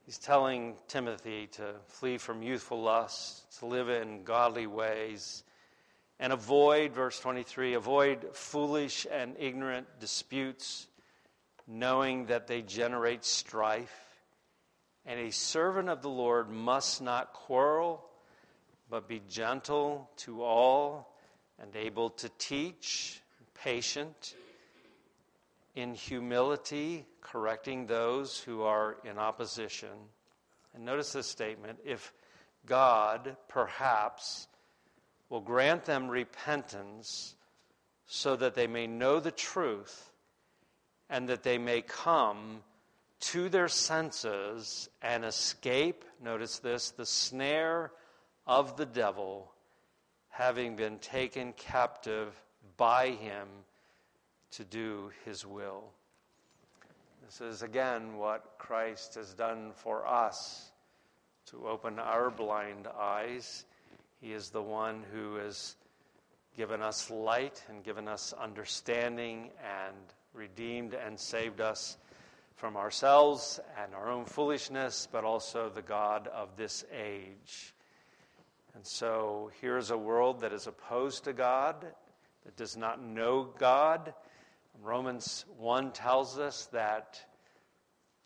He's 0.04 0.18
telling 0.18 0.74
Timothy 0.88 1.48
to 1.52 1.74
flee 1.86 2.16
from 2.16 2.42
youthful 2.42 2.80
lusts, 2.80 3.58
to 3.58 3.66
live 3.66 3.90
in 3.90 4.24
godly 4.24 4.66
ways, 4.66 5.44
and 6.18 6.32
avoid, 6.32 6.92
verse 6.92 7.20
23, 7.20 7.74
avoid 7.74 8.26
foolish 8.32 9.06
and 9.12 9.36
ignorant 9.38 9.86
disputes, 10.00 10.87
knowing 11.68 12.26
that 12.26 12.46
they 12.46 12.62
generate 12.62 13.24
strife. 13.24 13.94
And 15.04 15.20
a 15.20 15.30
servant 15.30 15.88
of 15.88 16.02
the 16.02 16.08
Lord 16.08 16.50
must 16.50 17.02
not 17.02 17.34
quarrel, 17.34 18.04
but 18.90 19.06
be 19.06 19.22
gentle 19.28 20.10
to 20.18 20.42
all 20.42 21.14
and 21.60 21.74
able 21.76 22.10
to 22.10 22.30
teach, 22.38 23.20
patient, 23.54 24.34
in 25.74 25.94
humility, 25.94 27.04
correcting 27.20 27.86
those 27.86 28.38
who 28.38 28.62
are 28.62 28.96
in 29.04 29.18
opposition. 29.18 29.90
And 30.74 30.84
notice 30.84 31.12
this 31.12 31.26
statement 31.26 31.78
if 31.84 32.12
God 32.66 33.36
perhaps 33.48 34.48
will 35.28 35.40
grant 35.40 35.84
them 35.84 36.08
repentance 36.08 37.34
so 38.06 38.36
that 38.36 38.54
they 38.54 38.66
may 38.66 38.86
know 38.86 39.20
the 39.20 39.30
truth 39.30 40.10
and 41.10 41.28
that 41.28 41.42
they 41.42 41.58
may 41.58 41.82
come 41.82 42.62
to 43.20 43.48
their 43.48 43.68
senses 43.68 44.88
and 45.02 45.24
escape, 45.24 46.04
notice 46.22 46.58
this, 46.58 46.90
the 46.90 47.06
snare 47.06 47.90
of 48.46 48.76
the 48.76 48.86
devil, 48.86 49.50
having 50.28 50.76
been 50.76 50.98
taken 50.98 51.52
captive 51.54 52.40
by 52.76 53.08
him 53.10 53.48
to 54.52 54.64
do 54.64 55.10
his 55.24 55.44
will. 55.44 55.84
This 57.26 57.40
is 57.40 57.62
again 57.62 58.16
what 58.16 58.54
Christ 58.58 59.16
has 59.16 59.34
done 59.34 59.72
for 59.74 60.06
us 60.06 60.70
to 61.46 61.66
open 61.66 61.98
our 61.98 62.30
blind 62.30 62.86
eyes 62.98 63.64
he 64.20 64.32
is 64.32 64.50
the 64.50 64.62
one 64.62 65.04
who 65.12 65.36
has 65.36 65.76
given 66.56 66.82
us 66.82 67.10
light 67.10 67.62
and 67.68 67.84
given 67.84 68.08
us 68.08 68.32
understanding 68.32 69.50
and 69.62 69.96
redeemed 70.34 70.94
and 70.94 71.18
saved 71.18 71.60
us 71.60 71.96
from 72.54 72.76
ourselves 72.76 73.60
and 73.82 73.94
our 73.94 74.10
own 74.10 74.24
foolishness, 74.24 75.08
but 75.10 75.24
also 75.24 75.68
the 75.68 75.82
God 75.82 76.26
of 76.28 76.56
this 76.56 76.84
age. 76.92 77.74
And 78.74 78.86
so 78.86 79.50
here's 79.60 79.90
a 79.90 79.98
world 79.98 80.40
that 80.40 80.52
is 80.52 80.66
opposed 80.66 81.24
to 81.24 81.32
God, 81.32 81.86
that 82.44 82.56
does 82.56 82.76
not 82.76 83.02
know 83.02 83.48
God. 83.58 84.14
Romans 84.82 85.44
1 85.56 85.92
tells 85.92 86.38
us 86.38 86.66
that 86.72 87.24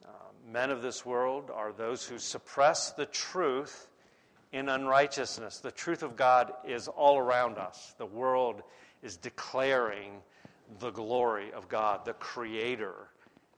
uh, 0.04 0.08
men 0.50 0.70
of 0.70 0.82
this 0.82 1.06
world 1.06 1.50
are 1.50 1.72
those 1.72 2.04
who 2.04 2.18
suppress 2.18 2.92
the 2.92 3.06
truth 3.06 3.88
in 4.52 4.68
unrighteousness. 4.68 5.58
The 5.58 5.70
truth 5.70 6.02
of 6.02 6.16
God 6.16 6.52
is 6.66 6.88
all 6.88 7.18
around 7.18 7.58
us. 7.58 7.94
The 7.98 8.06
world 8.06 8.62
is 9.02 9.16
declaring 9.16 10.22
the 10.78 10.90
glory 10.90 11.52
of 11.52 11.68
God, 11.68 12.04
the 12.04 12.12
Creator. 12.14 12.94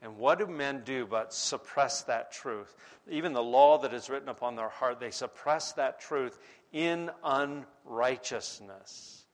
And 0.01 0.17
what 0.17 0.39
do 0.39 0.47
men 0.47 0.81
do 0.85 1.05
but 1.05 1.33
suppress 1.33 2.03
that 2.03 2.31
truth? 2.31 2.75
Even 3.09 3.33
the 3.33 3.43
law 3.43 3.77
that 3.79 3.93
is 3.93 4.09
written 4.09 4.29
upon 4.29 4.55
their 4.55 4.69
heart, 4.69 4.99
they 4.99 5.11
suppress 5.11 5.73
that 5.73 5.99
truth 5.99 6.39
in 6.73 7.09
unrighteousness. 7.23 9.25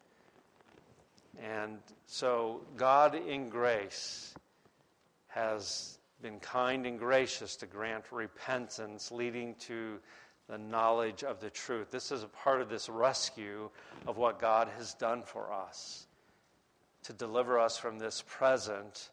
And 1.42 1.80
so, 2.06 2.62
God 2.78 3.16
in 3.16 3.50
grace 3.50 4.34
has 5.28 5.98
been 6.22 6.40
kind 6.40 6.86
and 6.86 7.00
gracious 7.00 7.56
to 7.58 7.66
grant 7.66 8.06
repentance, 8.12 9.12
leading 9.12 9.56
to 9.56 9.98
the 10.48 10.58
knowledge 10.58 11.24
of 11.24 11.40
the 11.40 11.50
truth. 11.50 11.90
This 11.90 12.12
is 12.12 12.24
a 12.24 12.28
part 12.28 12.62
of 12.62 12.70
this 12.70 12.90
rescue 12.90 13.70
of 14.06 14.18
what 14.18 14.40
God 14.40 14.70
has 14.78 14.94
done 14.94 15.24
for 15.24 15.52
us 15.52 16.06
to 17.12 17.18
deliver 17.18 17.60
us 17.60 17.78
from 17.78 18.00
this 18.00 18.24
present 18.26 19.10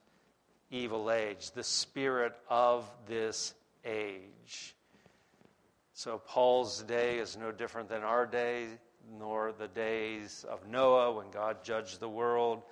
evil 0.70 1.10
age, 1.10 1.50
the 1.50 1.64
spirit 1.64 2.32
of 2.48 2.88
this 3.08 3.54
age. 3.84 4.76
So, 5.94 6.22
Paul's 6.24 6.82
day 6.84 7.18
is 7.18 7.36
no 7.36 7.50
different 7.50 7.88
than 7.88 8.02
our 8.02 8.24
day, 8.24 8.66
nor 9.18 9.52
the 9.52 9.66
days 9.66 10.46
of 10.48 10.68
Noah 10.68 11.12
when 11.12 11.30
God 11.30 11.64
judged 11.64 11.98
the 11.98 12.08
world. 12.08 12.62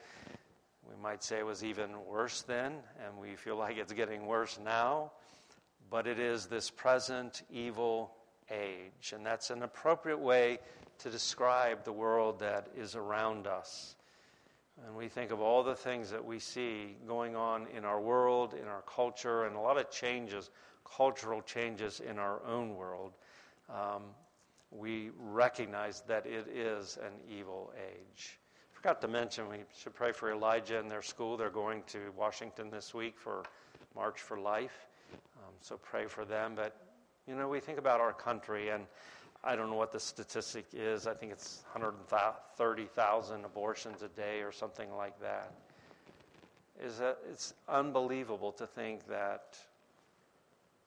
We 0.89 0.95
might 1.03 1.25
say 1.25 1.39
it 1.39 1.47
was 1.47 1.65
even 1.65 1.91
worse 2.07 2.43
then, 2.43 2.75
and 3.05 3.19
we 3.21 3.35
feel 3.35 3.57
like 3.57 3.79
it's 3.79 3.93
getting 3.93 4.27
worse 4.27 4.61
now. 4.63 5.11
But 5.91 6.07
it 6.07 6.21
is 6.21 6.47
this 6.47 6.71
present 6.71 7.43
evil 7.51 8.13
age. 8.49 9.13
And 9.13 9.27
that's 9.27 9.51
an 9.51 9.65
appropriate 9.65 10.21
way 10.21 10.61
to 10.99 11.11
describe 11.11 11.85
the 11.85 11.93
world 11.93 12.39
that 12.41 12.69
is 12.77 12.95
around 12.95 13.49
us. 13.49 13.97
And 14.85 14.95
we 14.95 15.09
think 15.09 15.31
of 15.31 15.41
all 15.41 15.63
the 15.63 15.75
things 15.75 16.11
that 16.11 16.25
we 16.25 16.39
see 16.39 16.97
going 17.07 17.35
on 17.35 17.67
in 17.75 17.85
our 17.85 18.01
world, 18.01 18.55
in 18.55 18.69
our 18.69 18.83
culture, 18.83 19.45
and 19.45 19.57
a 19.57 19.61
lot 19.61 19.79
of 19.79 19.91
changes, 19.91 20.51
cultural 20.85 21.41
changes 21.41 22.01
in 22.01 22.19
our 22.19 22.45
own 22.45 22.77
world. 22.77 23.13
Um, 23.71 24.03
we 24.71 25.11
recognize 25.19 26.03
that 26.09 26.27
it 26.27 26.49
is 26.49 26.99
an 26.99 27.13
evil 27.29 27.73
age. 27.91 28.39
Forgot 28.73 29.01
to 29.01 29.09
mention, 29.09 29.49
we 29.49 29.59
should 29.75 29.95
pray 29.95 30.13
for 30.13 30.31
Elijah 30.31 30.79
and 30.79 30.91
their 30.91 31.03
school. 31.03 31.37
They're 31.37 31.49
going 31.51 31.83
to 31.89 32.13
Washington 32.17 32.69
this 32.71 32.93
week 32.93 33.19
for 33.19 33.45
March 33.95 34.21
for 34.21 34.39
Life. 34.39 34.87
Um, 35.39 35.55
so 35.61 35.79
pray 35.79 36.07
for 36.07 36.25
them. 36.25 36.53
But 36.55 36.77
you 37.27 37.35
know, 37.35 37.49
we 37.49 37.61
think 37.61 37.79
about 37.79 38.01
our 38.01 38.13
country, 38.13 38.69
and 38.69 38.87
I 39.47 39.55
don't 39.55 39.71
know 39.71 39.77
what 39.77 39.93
the 39.93 40.01
statistic 40.01 40.67
is. 40.73 41.07
I 41.07 41.15
think 41.15 41.31
it's 41.31 41.63
130,000 41.73 43.45
abortions 43.45 44.03
a 44.03 44.09
day 44.09 44.41
or 44.41 44.51
something 44.51 44.93
like 44.97 45.21
that. 45.21 45.53
Is 46.83 46.99
that 46.99 47.19
it's 47.31 47.55
unbelievable 47.69 48.51
to 48.53 48.67
think 48.67 49.07
that 49.07 49.57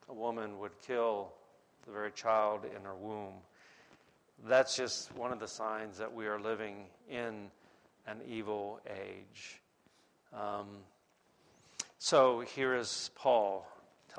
a 0.10 0.13
woman 0.13 0.60
would 0.60 0.74
kill 0.86 1.32
the 1.86 1.93
very 1.93 2.12
child 2.12 2.65
in 2.65 2.84
her 2.84 2.95
womb. 2.95 3.36
That's 4.45 4.76
just 4.76 5.15
one 5.15 5.32
of 5.32 5.39
the 5.39 5.48
signs 5.48 5.98
that 5.98 6.13
we 6.13 6.28
are 6.28 6.39
living 6.39 6.88
in 7.10 7.50
an 8.08 8.17
evil 8.28 8.82
age. 8.89 9.62
Um, 10.34 10.67
so 11.98 12.41
here 12.41 12.76
is 12.76 13.10
Paul 13.15 13.65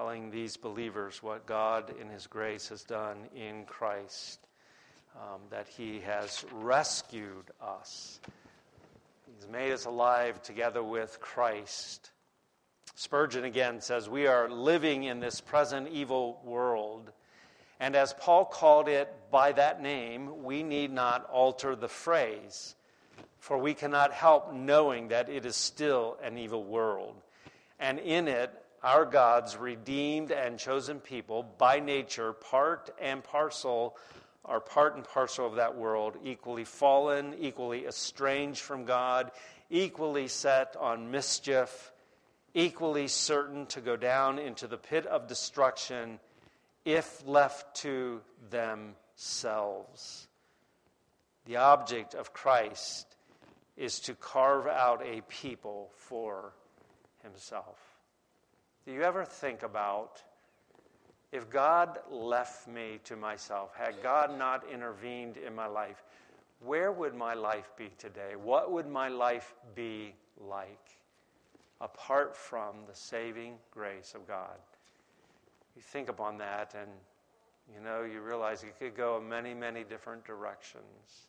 telling 0.00 0.30
these 0.30 0.56
believers 0.56 1.22
what 1.22 1.44
God 1.44 1.92
in 2.00 2.08
His 2.08 2.26
grace 2.26 2.70
has 2.70 2.84
done 2.84 3.18
in 3.36 3.66
Christ, 3.66 4.40
um, 5.14 5.42
that 5.50 5.68
He 5.68 6.00
has 6.00 6.42
rescued 6.54 7.50
us. 7.60 8.18
He's 9.26 9.46
made 9.46 9.72
us 9.72 9.84
alive 9.84 10.42
together 10.42 10.82
with 10.82 11.20
Christ. 11.20 12.12
Spurgeon 12.94 13.44
again 13.44 13.82
says, 13.82 14.08
We 14.08 14.26
are 14.26 14.48
living 14.48 15.04
in 15.04 15.20
this 15.20 15.42
present 15.42 15.88
evil 15.88 16.40
world. 16.46 17.12
And 17.78 17.94
as 17.94 18.14
Paul 18.14 18.46
called 18.46 18.88
it 18.88 19.14
by 19.30 19.52
that 19.52 19.82
name, 19.82 20.44
we 20.44 20.62
need 20.62 20.90
not 20.90 21.28
alter 21.28 21.76
the 21.76 21.88
phrase, 21.88 22.74
for 23.38 23.58
we 23.58 23.74
cannot 23.74 24.14
help 24.14 24.54
knowing 24.54 25.08
that 25.08 25.28
it 25.28 25.44
is 25.44 25.56
still 25.56 26.16
an 26.22 26.38
evil 26.38 26.64
world. 26.64 27.16
And 27.78 27.98
in 27.98 28.28
it, 28.28 28.50
our 28.82 29.04
God's 29.04 29.56
redeemed 29.56 30.30
and 30.30 30.58
chosen 30.58 31.00
people, 31.00 31.42
by 31.58 31.80
nature, 31.80 32.32
part 32.32 32.90
and 33.00 33.22
parcel, 33.22 33.96
are 34.44 34.60
part 34.60 34.96
and 34.96 35.04
parcel 35.04 35.46
of 35.46 35.56
that 35.56 35.76
world, 35.76 36.16
equally 36.24 36.64
fallen, 36.64 37.34
equally 37.38 37.86
estranged 37.86 38.60
from 38.60 38.84
God, 38.84 39.30
equally 39.68 40.28
set 40.28 40.76
on 40.80 41.10
mischief, 41.10 41.92
equally 42.54 43.06
certain 43.06 43.66
to 43.66 43.80
go 43.80 43.96
down 43.96 44.38
into 44.38 44.66
the 44.66 44.78
pit 44.78 45.06
of 45.06 45.28
destruction 45.28 46.18
if 46.84 47.26
left 47.26 47.76
to 47.76 48.20
themselves. 48.50 50.26
The 51.46 51.56
object 51.56 52.14
of 52.14 52.32
Christ 52.32 53.06
is 53.76 54.00
to 54.00 54.14
carve 54.14 54.66
out 54.66 55.02
a 55.04 55.20
people 55.22 55.90
for 55.96 56.52
himself. 57.22 57.89
Do 58.86 58.92
you 58.92 59.02
ever 59.02 59.24
think 59.24 59.62
about 59.62 60.22
if 61.32 61.48
God 61.48 61.98
left 62.10 62.66
me 62.66 62.98
to 63.04 63.16
myself, 63.16 63.74
had 63.76 64.02
God 64.02 64.36
not 64.36 64.64
intervened 64.72 65.36
in 65.36 65.54
my 65.54 65.66
life, 65.66 66.02
where 66.60 66.90
would 66.90 67.14
my 67.14 67.34
life 67.34 67.70
be 67.76 67.90
today? 67.98 68.34
What 68.36 68.72
would 68.72 68.88
my 68.88 69.08
life 69.08 69.54
be 69.74 70.14
like 70.38 70.88
apart 71.80 72.36
from 72.36 72.74
the 72.88 72.94
saving 72.94 73.54
grace 73.70 74.14
of 74.14 74.26
God? 74.26 74.58
You 75.76 75.82
think 75.82 76.08
upon 76.08 76.38
that 76.38 76.74
and 76.74 76.90
you 77.74 77.80
know, 77.80 78.02
you 78.02 78.20
realize 78.20 78.62
it 78.62 78.78
could 78.78 78.96
go 78.96 79.18
in 79.18 79.28
many, 79.28 79.54
many 79.54 79.84
different 79.84 80.24
directions. 80.24 81.28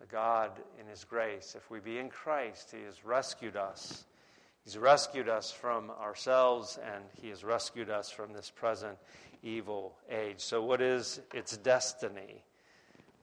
The 0.00 0.06
God, 0.06 0.50
in 0.78 0.86
His 0.86 1.04
grace, 1.04 1.54
if 1.56 1.70
we 1.70 1.80
be 1.80 1.98
in 1.98 2.10
Christ, 2.10 2.74
He 2.76 2.84
has 2.84 3.04
rescued 3.04 3.56
us. 3.56 4.04
He's 4.64 4.78
rescued 4.78 5.28
us 5.28 5.50
from 5.50 5.90
ourselves 5.90 6.78
and 6.82 7.04
He 7.20 7.28
has 7.28 7.44
rescued 7.44 7.90
us 7.90 8.10
from 8.10 8.32
this 8.32 8.50
present 8.50 8.98
evil 9.42 9.94
age. 10.10 10.40
So, 10.40 10.62
what 10.62 10.80
is 10.80 11.20
its 11.34 11.56
destiny? 11.58 12.42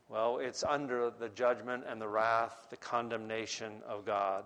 Well, 0.08 0.38
it's 0.38 0.64
under 0.64 1.10
the 1.10 1.30
judgment 1.30 1.86
and 1.88 2.00
the 2.00 2.08
wrath, 2.08 2.68
the 2.70 2.78
condemnation 2.78 3.72
of 3.88 4.06
God. 4.06 4.44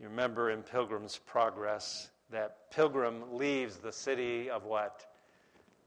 You 0.00 0.08
remember 0.08 0.50
in 0.50 0.62
Pilgrim's 0.62 1.18
Progress 1.18 2.10
that 2.30 2.70
Pilgrim 2.70 3.36
leaves 3.36 3.76
the 3.76 3.92
city 3.92 4.50
of 4.50 4.64
what? 4.64 5.06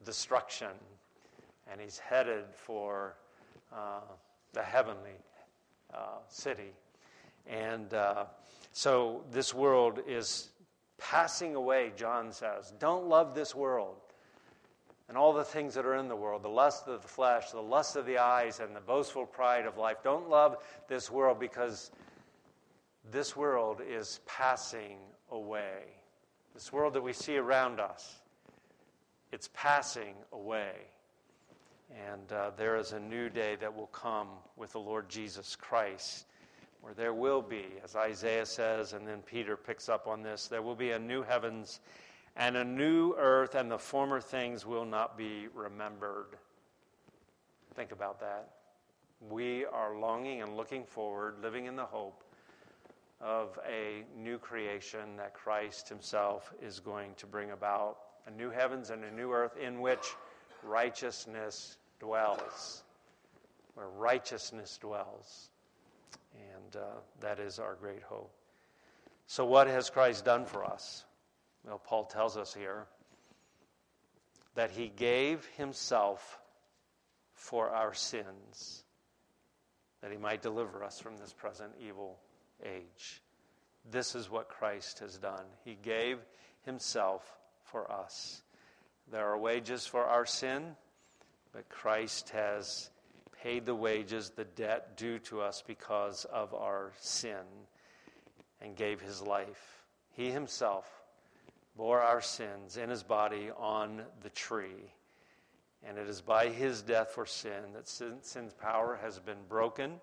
Destruction. 0.06 0.70
And 1.70 1.82
he's 1.82 2.00
headed 2.00 2.46
for 2.54 3.16
uh, 3.74 4.00
the 4.54 4.64
heavenly 4.64 5.18
uh, 5.94 6.20
city. 6.30 6.72
And 7.48 7.94
uh, 7.94 8.26
so 8.71 9.23
this 9.32 9.53
world 9.53 9.99
is 10.08 10.49
passing 10.97 11.55
away, 11.55 11.91
John 11.95 12.32
says. 12.32 12.73
Don't 12.79 13.08
love 13.08 13.34
this 13.34 13.55
world 13.55 13.97
and 15.10 15.17
all 15.17 15.34
the 15.34 15.43
things 15.43 15.73
that 15.73 15.86
are 15.86 15.95
in 15.95 16.08
the 16.08 16.15
world 16.15 16.43
the 16.43 16.49
lust 16.49 16.88
of 16.88 17.01
the 17.01 17.08
flesh, 17.08 17.49
the 17.51 17.60
lust 17.60 17.95
of 17.95 18.05
the 18.05 18.19
eyes, 18.19 18.60
and 18.60 18.75
the 18.75 18.82
boastful 18.82 19.25
pride 19.25 19.65
of 19.65 19.77
life. 19.77 19.97
Don't 20.03 20.29
love 20.29 20.58
this 20.88 21.12
world 21.12 21.39
because 21.39 21.91
this 23.12 23.36
world 23.36 23.82
is 23.86 24.19
passing 24.27 24.97
away. 25.32 25.82
This 26.53 26.71
world 26.71 26.93
that 26.93 27.01
we 27.01 27.13
see 27.13 27.38
around 27.38 27.79
us, 27.79 28.19
it's 29.32 29.49
passing 29.53 30.13
away. 30.32 30.73
And 32.12 32.32
uh, 32.32 32.51
there 32.55 32.77
is 32.77 32.91
a 32.91 32.99
new 32.99 33.29
day 33.29 33.55
that 33.62 33.75
will 33.75 33.88
come 33.88 34.27
with 34.55 34.73
the 34.73 34.79
Lord 34.79 35.10
Jesus 35.10 35.55
Christ, 35.55 36.27
where 36.82 36.94
there 36.94 37.13
will 37.13 37.42
be, 37.42 37.65
as 37.84 37.96
Isaiah 37.96 38.46
says, 38.46 38.94
and 38.94 39.08
then 39.08 39.22
Peter 39.22 39.58
picks 39.58 39.89
up 39.89 40.08
on 40.08 40.22
this, 40.22 40.48
there 40.48 40.62
will 40.62 40.76
be 40.76 40.92
a 40.92 41.00
new 41.00 41.22
heavens 41.22 41.80
and 42.36 42.56
a 42.56 42.63
new 42.63 43.13
earth, 43.18 43.56
and 43.56 43.70
the 43.70 43.78
former 43.78 44.22
things 44.22 44.65
will 44.65 44.86
not 44.86 45.18
be 45.18 45.48
remembered. 45.54 46.38
Think 47.76 47.92
about 47.92 48.20
that. 48.22 48.50
We 49.30 49.65
are 49.65 49.98
longing 49.98 50.42
and 50.42 50.56
looking 50.56 50.86
forward, 50.86 51.36
living 51.42 51.65
in 51.65 51.76
the 51.76 51.86
hope 51.86 52.24
of 53.20 53.60
a 53.70 54.06
new 54.18 54.38
creation 54.38 55.18
that 55.18 55.34
Christ 55.34 55.89
Himself 55.89 56.54
is 56.62 56.80
going 56.80 57.13
to 57.15 57.26
bring 57.26 57.52
about 57.52 57.98
a 58.28 58.32
new 58.32 58.50
heavens 58.50 58.89
and 58.89 59.04
a 59.04 59.12
new 59.12 59.34
earth 59.34 59.58
in 59.58 59.82
which 59.82 60.15
righteousness 60.63 61.78
dwells. 62.00 62.84
Where 63.76 63.89
righteousness 63.89 64.78
dwells. 64.78 65.50
And 66.34 66.76
uh, 66.76 66.86
that 67.22 67.39
is 67.39 67.60
our 67.60 67.76
great 67.76 68.04
hope. 68.04 68.34
So, 69.28 69.46
what 69.46 69.68
has 69.68 69.89
Christ 69.89 70.26
done 70.26 70.46
for 70.46 70.63
us? 70.65 71.06
Well, 71.65 71.80
Paul 71.80 72.06
tells 72.06 72.38
us 72.38 72.54
here 72.54 72.88
that 74.56 74.72
he 74.72 74.92
gave 74.96 75.46
himself 75.58 76.39
for 77.34 77.70
our 77.70 77.94
sins, 77.94 78.84
that 80.02 80.12
he 80.12 80.18
might 80.18 80.42
deliver 80.42 80.84
us 80.84 81.00
from 81.00 81.18
this 81.18 81.34
present 81.34 81.72
evil 81.80 82.20
age. 82.63 83.22
This 83.89 84.15
is 84.15 84.30
what 84.30 84.50
Christ 84.50 85.00
has 85.00 85.18
done. 85.18 85.46
He 85.63 85.78
gave 85.82 86.20
himself 86.65 87.38
for 87.63 87.92
us. 87.92 88.44
There 89.12 89.28
are 89.28 89.38
wages 89.38 89.86
for 89.86 90.06
our 90.06 90.26
sin, 90.26 90.76
but 91.54 91.70
Christ 91.70 92.30
has 92.30 92.89
paid 93.41 93.65
the 93.65 93.75
wages, 93.75 94.32
the 94.32 94.45
debt 94.45 94.97
due 94.97 95.19
to 95.19 95.41
us 95.41 95.63
because 95.65 96.25
of 96.25 96.54
our 96.54 96.91
sin, 96.99 97.45
and 98.62 98.75
gave 98.75 98.99
his 98.99 99.21
life. 99.21 99.84
He 100.12 100.30
himself 100.30 100.86
bore 101.78 102.02
our 102.02 102.21
sins 102.21 102.75
in 102.78 102.89
his 102.89 103.04
body 103.04 103.49
on 103.58 104.02
the 104.21 104.30
tree. 104.30 104.93
And 105.88 105.97
it 105.97 106.10
is 106.10 106.19
by 106.19 106.49
his 106.49 106.82
death 106.82 107.12
for 107.12 107.25
sin 107.25 107.71
that 107.73 107.88
sin, 107.88 108.17
sin's 108.21 108.54
power 108.54 108.99
has 109.02 109.17
been 109.19 109.38
broken 109.47 109.93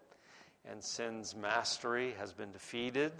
and 0.68 0.82
sin's 0.82 1.36
mastery 1.36 2.14
has 2.18 2.32
been 2.32 2.50
defeated. 2.50 3.12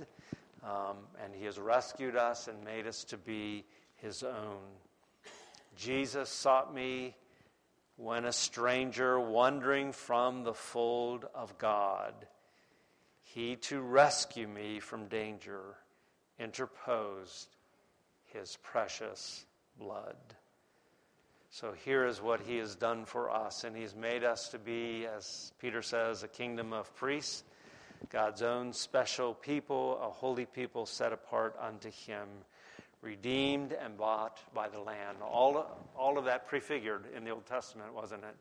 Um, 0.65 0.97
and 1.23 1.35
he 1.35 1.45
has 1.45 1.59
rescued 1.59 2.17
us 2.17 2.49
and 2.49 2.65
made 2.65 2.87
us 2.87 3.05
to 3.05 3.19
be 3.19 3.65
his 3.97 4.23
own. 4.23 4.63
Jesus 5.77 6.31
sought 6.31 6.75
me 6.75 7.15
when 7.97 8.25
a 8.25 8.33
stranger 8.33 9.19
wandering 9.19 9.93
from 9.93 10.45
the 10.45 10.55
fold 10.55 11.27
of 11.35 11.57
God. 11.59 12.15
He 13.23 13.57
to 13.57 13.81
rescue 13.81 14.47
me 14.47 14.81
from 14.81 15.09
danger 15.09 15.61
interposed 16.39 17.49
his 18.27 18.57
precious 18.63 19.47
blood. 19.79 20.17
So 21.51 21.73
here 21.73 22.07
is 22.07 22.21
what 22.21 22.41
he 22.41 22.59
has 22.59 22.75
done 22.75 23.07
for 23.07 23.31
us, 23.31 23.65
and 23.65 23.75
he's 23.75 23.95
made 23.95 24.25
us 24.25 24.51
to 24.51 24.59
be, 24.59 25.07
as 25.07 25.53
Peter 25.59 25.81
says, 25.81 26.23
a 26.23 26.29
kingdom 26.29 26.73
of 26.75 26.95
priests, 26.95 27.45
God's 28.11 28.43
own 28.43 28.75
special 28.75 29.33
people, 29.33 29.99
a 30.03 30.11
holy 30.11 30.45
people 30.45 30.85
set 30.85 31.15
apart 31.15 31.57
unto 31.59 31.91
him, 31.91 32.29
redeemed 33.03 33.73
and 33.73 33.97
bought 33.97 34.39
by 34.55 34.69
the 34.69 34.81
Lamb. 34.81 35.17
All, 35.23 35.67
all 35.97 36.19
of 36.19 36.25
that 36.25 36.47
prefigured 36.47 37.05
in 37.17 37.25
the 37.25 37.31
Old 37.31 37.47
Testament, 37.47 37.95
wasn't 37.95 38.25
it? 38.25 38.37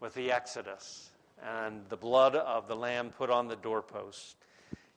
With 0.00 0.14
the 0.14 0.32
Exodus 0.32 1.10
and 1.42 1.82
the 1.88 1.96
blood 1.96 2.36
of 2.36 2.68
the 2.68 2.76
Lamb 2.76 3.10
put 3.10 3.30
on 3.30 3.48
the 3.48 3.56
doorpost. 3.56 4.36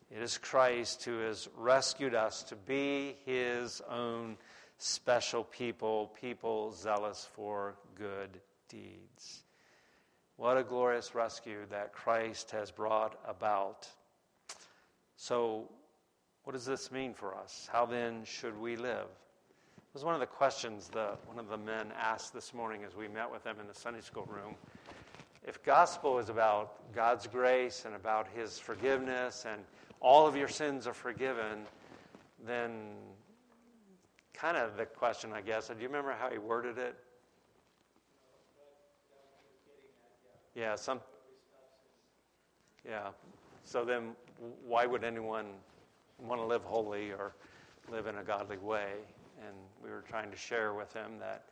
It 0.10 0.22
is 0.22 0.38
Christ 0.38 1.04
who 1.04 1.20
has 1.20 1.50
rescued 1.56 2.16
us 2.16 2.44
to 2.44 2.56
be 2.56 3.16
his 3.26 3.82
own 3.90 4.38
special 4.78 5.44
people, 5.44 6.14
people 6.20 6.72
zealous 6.72 7.28
for 7.34 7.76
good 7.96 8.40
deeds. 8.70 9.44
What 10.38 10.58
a 10.58 10.64
glorious 10.64 11.16
rescue 11.16 11.66
that 11.72 11.94
Christ 11.94 12.52
has 12.52 12.72
brought 12.72 13.20
about. 13.28 13.88
So, 15.16 15.70
what 16.48 16.54
does 16.54 16.66
this 16.66 16.94
mean 16.94 17.14
for 17.14 17.36
us? 17.36 17.68
How 17.74 17.86
then 17.86 18.24
should 18.24 18.58
we 18.58 18.78
live? 18.78 19.04
It 19.04 19.94
was 19.94 20.06
one 20.06 20.14
of 20.14 20.22
the 20.22 20.26
questions 20.26 20.88
that 20.94 21.20
one 21.26 21.40
of 21.40 21.50
the 21.50 21.58
men 21.58 21.92
asked 22.00 22.34
this 22.34 22.54
morning 22.54 22.86
as 22.86 22.96
we 22.96 23.10
met 23.10 23.30
with 23.30 23.44
them 23.44 23.58
in 23.60 23.68
the 23.68 23.74
Sunday 23.74 24.00
school 24.00 24.26
room. 24.32 24.56
If 25.46 25.62
gospel 25.66 26.20
is 26.20 26.30
about 26.30 26.94
God's 26.96 27.28
grace 27.28 27.84
and 27.86 27.96
about 27.96 28.30
his 28.34 28.60
forgiveness 28.60 29.46
and 29.46 29.62
all 30.00 30.26
of 30.26 30.38
your 30.38 30.48
sins 30.48 30.88
are 30.88 30.94
forgiven, 30.94 31.66
then 32.46 32.94
kind 34.34 34.56
of 34.56 34.78
the 34.78 34.86
question, 34.86 35.34
I 35.34 35.42
guess, 35.42 35.68
do 35.68 35.74
you 35.78 35.88
remember 35.88 36.16
how 36.18 36.30
he 36.30 36.38
worded 36.38 36.78
it? 36.78 36.96
Yeah, 40.56 40.76
some. 40.76 41.02
Yeah. 42.88 43.10
So 43.66 43.84
then, 43.84 44.14
why 44.66 44.86
would 44.86 45.04
anyone 45.04 45.48
want 46.20 46.42
to 46.42 46.46
live 46.46 46.64
holy 46.64 47.12
or 47.12 47.34
live 47.92 48.08
in 48.08 48.18
a 48.18 48.24
godly 48.24 48.58
way? 48.58 48.94
And 49.46 49.56
we 49.84 49.90
were 49.90 50.04
trying 50.08 50.32
to 50.32 50.38
share 50.38 50.74
with 50.74 50.92
him 50.94 51.20
that 51.20 51.46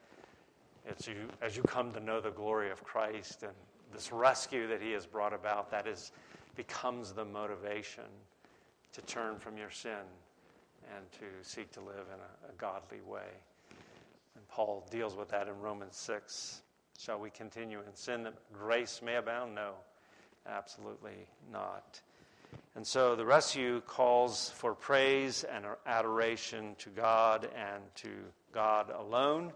it's 0.88 1.08
you, 1.08 1.16
as 1.42 1.58
you 1.58 1.64
come 1.64 1.92
to 1.94 2.00
know 2.00 2.22
the 2.22 2.32
glory 2.32 2.70
of 2.70 2.84
Christ 2.84 3.44
and 3.44 3.54
this 3.92 4.12
rescue 4.12 4.68
that 4.68 4.82
He 4.82 4.92
has 4.92 5.06
brought 5.06 5.34
about, 5.34 5.72
that 5.72 5.88
is 5.88 6.12
becomes 6.56 7.12
the 7.12 7.26
motivation 7.26 8.04
to 8.94 9.02
turn 9.02 9.38
from 9.38 9.58
your 9.58 9.72
sin 9.72 10.06
and 10.96 11.12
to 11.14 11.26
seek 11.42 11.72
to 11.72 11.82
live 11.82 12.06
in 12.14 12.20
a, 12.20 12.52
a 12.52 12.56
godly 12.58 13.02
way. 13.02 13.28
And 14.36 14.48
Paul 14.48 14.88
deals 14.92 15.16
with 15.16 15.30
that 15.30 15.48
in 15.48 15.60
Romans 15.60 15.96
6. 15.98 16.62
Shall 16.98 17.20
we 17.20 17.30
continue 17.30 17.80
in 17.80 17.94
sin 17.94 18.24
that 18.24 18.36
grace 18.54 19.02
may 19.04 19.16
abound? 19.16 19.56
No, 19.56 19.74
absolutely 20.48 21.28
not. 21.52 22.00
And 22.76 22.86
so 22.86 23.16
the 23.16 23.26
rescue 23.26 23.82
calls 23.82 24.50
for 24.50 24.74
praise 24.74 25.46
and 25.46 25.66
adoration 25.86 26.76
to 26.80 26.90
God 26.90 27.48
and 27.56 27.82
to 27.96 28.10
God 28.52 28.90
alone. 28.90 29.54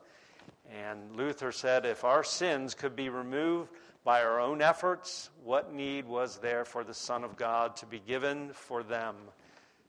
And 0.72 1.16
Luther 1.16 1.52
said 1.52 1.86
if 1.86 2.06
our 2.06 2.24
sins 2.24 2.76
could 2.76 2.96
be 2.96 3.10
removed 3.10 3.70
by 4.06 4.24
our 4.24 4.40
own 4.40 4.62
efforts, 4.62 5.30
what 5.44 5.74
need 5.74 6.06
was 6.06 6.38
there 6.38 6.64
for 6.64 6.86
the 6.86 6.94
Son 6.94 7.26
of 7.26 7.36
God 7.36 7.76
to 7.78 7.86
be 7.86 8.00
given 8.00 8.52
for 8.54 8.84
them? 8.84 9.16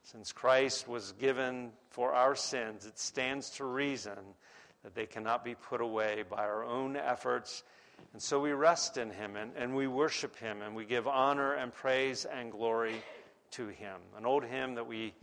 Since 0.03 0.33
Christ 0.33 0.88
was 0.88 1.12
given 1.12 1.71
for 1.90 2.12
our 2.12 2.35
sins, 2.35 2.85
it 2.85 2.99
stands 2.99 3.51
to 3.51 3.64
reason 3.64 4.19
that 4.83 4.95
they 4.95 5.07
cannot 5.07 5.45
be 5.45 5.55
put 5.55 5.81
away 5.81 6.25
by 6.29 6.38
our 6.38 6.64
own 6.64 6.97
efforts 6.97 7.62
And 8.12 8.23
so 8.23 8.40
we 8.40 8.53
rest 8.53 8.97
in 8.97 9.11
him 9.11 9.37
and, 9.37 9.53
and 9.57 9.75
we 9.75 9.87
worship 9.87 10.37
him 10.37 10.62
and 10.62 10.75
we 10.75 10.85
give 10.85 11.07
honor 11.07 11.55
and 11.55 11.73
praise 11.73 12.25
and 12.25 12.51
glory 12.51 13.03
to 13.52 13.68
him. 13.68 14.00
An 14.16 14.26
old 14.26 14.44
hymn 14.44 14.74
that 14.74 14.86
we 14.86 15.14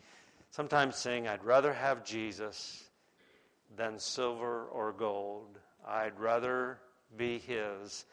sometimes 0.51 0.95
sing 0.95 1.27
I'd 1.27 1.43
rather 1.43 1.73
have 1.73 2.05
Jesus 2.05 2.83
than 3.75 3.99
silver 3.99 4.65
or 4.65 4.93
gold. 4.93 5.59
I'd 5.87 6.19
rather 6.19 6.79
be 7.15 7.39
his 7.39 8.05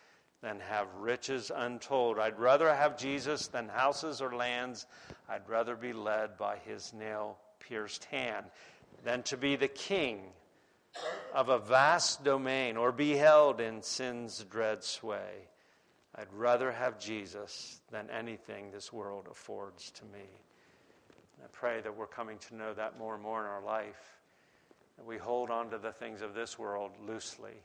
than 0.43 0.61
have 0.61 0.87
riches 0.97 1.51
untold. 1.55 2.19
I'd 2.19 2.39
rather 2.39 2.73
have 2.73 2.99
Jesus 2.99 3.47
than 3.47 3.69
houses 3.69 4.21
or 4.21 4.35
lands. 4.35 4.87
I'd 5.29 5.49
rather 5.49 5.75
be 5.75 5.93
led 5.93 6.37
by 6.37 6.59
his 6.59 6.93
nail 6.93 7.39
pierced 7.61 8.05
hand 8.07 8.47
than 9.05 9.23
to 9.25 9.37
be 9.37 9.57
the 9.57 9.69
king 9.69 10.21
of 11.33 11.49
a 11.49 11.59
vast 11.59 12.23
domain 12.23 12.77
or 12.77 12.93
be 12.93 13.17
held 13.17 13.61
in 13.61 13.83
sin's 13.83 14.45
dread 14.45 14.85
sway. 14.85 15.49
I'd 16.17 16.33
rather 16.33 16.71
have 16.71 17.01
Jesus 17.01 17.81
than 17.91 18.09
anything 18.11 18.71
this 18.71 18.93
world 18.93 19.27
affords 19.31 19.91
to 19.93 20.05
me. 20.05 20.25
I 21.43 21.47
pray 21.53 21.81
that 21.81 21.97
we're 21.97 22.07
coming 22.07 22.39
to 22.49 22.55
know 22.55 22.73
that 22.75 22.99
more 22.99 23.15
and 23.15 23.23
more 23.23 23.41
in 23.41 23.47
our 23.47 23.63
life, 23.63 24.19
that 24.97 25.05
we 25.05 25.19
hold 25.19 25.51
on 25.51 25.71
to 25.71 25.79
the 25.79 25.93
things 25.93 26.23
of 26.23 26.35
this 26.35 26.59
world 26.59 26.93
loosely, 27.05 27.57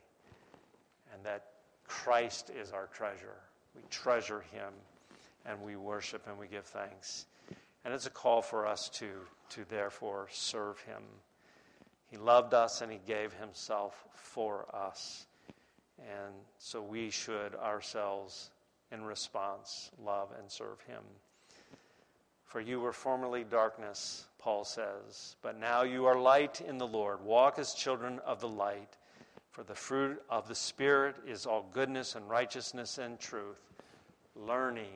and 1.14 1.24
that 1.24 1.46
Christ 1.86 2.50
is 2.50 2.72
our 2.72 2.88
treasure. 2.88 3.36
We 3.74 3.82
treasure 3.88 4.44
him, 4.52 4.72
and 5.46 5.62
we 5.62 5.76
worship 5.76 6.26
and 6.26 6.38
we 6.38 6.46
give 6.46 6.64
thanks. 6.66 7.26
And 7.84 7.94
it's 7.94 8.06
a 8.06 8.10
call 8.10 8.42
for 8.42 8.66
us 8.66 8.88
to, 8.94 9.08
to 9.50 9.64
therefore 9.70 10.28
serve 10.30 10.78
him. 10.80 11.02
He 12.10 12.16
loved 12.16 12.52
us 12.52 12.82
and 12.82 12.90
he 12.90 12.98
gave 13.06 13.32
himself 13.32 14.04
for 14.12 14.66
us. 14.74 15.26
And 16.00 16.34
so 16.58 16.82
we 16.82 17.10
should 17.10 17.54
ourselves, 17.54 18.50
in 18.90 19.04
response, 19.04 19.90
love 20.02 20.30
and 20.38 20.50
serve 20.50 20.80
him. 20.86 21.02
For 22.44 22.60
you 22.60 22.80
were 22.80 22.92
formerly 22.92 23.44
darkness, 23.44 24.26
Paul 24.38 24.64
says, 24.64 25.36
but 25.42 25.58
now 25.58 25.82
you 25.82 26.06
are 26.06 26.18
light 26.18 26.60
in 26.60 26.78
the 26.78 26.86
Lord. 26.86 27.22
Walk 27.22 27.58
as 27.58 27.74
children 27.74 28.18
of 28.26 28.40
the 28.40 28.48
light. 28.48 28.96
For 29.50 29.62
the 29.62 29.74
fruit 29.74 30.22
of 30.30 30.48
the 30.48 30.54
Spirit 30.54 31.16
is 31.26 31.44
all 31.44 31.68
goodness 31.72 32.14
and 32.14 32.28
righteousness 32.28 32.98
and 32.98 33.18
truth, 33.18 33.60
learning 34.34 34.94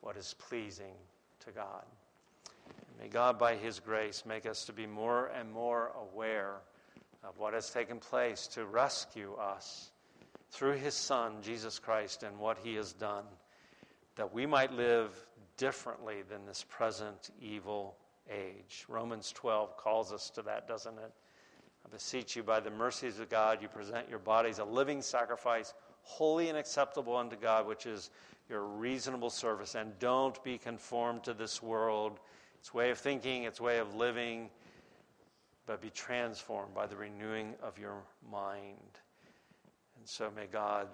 what 0.00 0.16
is 0.16 0.34
pleasing 0.38 0.94
to 1.44 1.50
God. 1.50 1.84
May 3.00 3.08
God, 3.08 3.38
by 3.38 3.56
His 3.56 3.80
grace, 3.80 4.24
make 4.26 4.46
us 4.46 4.64
to 4.66 4.72
be 4.72 4.86
more 4.86 5.30
and 5.38 5.50
more 5.52 5.92
aware 6.00 6.56
of 7.24 7.38
what 7.38 7.54
has 7.54 7.70
taken 7.70 7.98
place 7.98 8.46
to 8.48 8.64
rescue 8.64 9.34
us 9.34 9.90
through 10.50 10.76
His 10.76 10.94
Son, 10.94 11.34
Jesus 11.42 11.78
Christ, 11.78 12.22
and 12.22 12.38
what 12.38 12.58
He 12.62 12.74
has 12.74 12.92
done, 12.92 13.24
that 14.16 14.32
we 14.32 14.46
might 14.46 14.72
live 14.72 15.10
differently 15.56 16.22
than 16.28 16.44
this 16.46 16.64
present 16.68 17.30
evil 17.40 17.96
age. 18.30 18.84
Romans 18.88 19.32
12 19.32 19.76
calls 19.76 20.12
us 20.12 20.30
to 20.30 20.42
that, 20.42 20.66
doesn't 20.68 20.98
it? 20.98 21.12
I 21.84 21.88
beseech 21.88 22.36
you, 22.36 22.42
by 22.42 22.60
the 22.60 22.70
mercies 22.70 23.18
of 23.18 23.28
God, 23.28 23.62
you 23.62 23.68
present 23.68 24.08
your 24.08 24.18
bodies 24.18 24.58
a 24.58 24.64
living 24.64 25.02
sacrifice, 25.02 25.72
holy 26.02 26.48
and 26.48 26.58
acceptable 26.58 27.16
unto 27.16 27.36
God, 27.36 27.66
which 27.66 27.86
is 27.86 28.10
your 28.48 28.64
reasonable 28.64 29.30
service. 29.30 29.74
And 29.74 29.98
don't 29.98 30.42
be 30.42 30.58
conformed 30.58 31.24
to 31.24 31.34
this 31.34 31.62
world 31.62 32.18
its 32.58 32.74
way 32.74 32.90
of 32.90 32.98
thinking, 32.98 33.44
its 33.44 33.60
way 33.60 33.78
of 33.78 33.94
living, 33.94 34.50
but 35.66 35.80
be 35.80 35.90
transformed 35.90 36.74
by 36.74 36.86
the 36.86 36.96
renewing 36.96 37.54
of 37.62 37.78
your 37.78 38.02
mind. 38.30 38.98
And 40.00 40.08
so 40.08 40.30
may 40.34 40.46
God, 40.50 40.88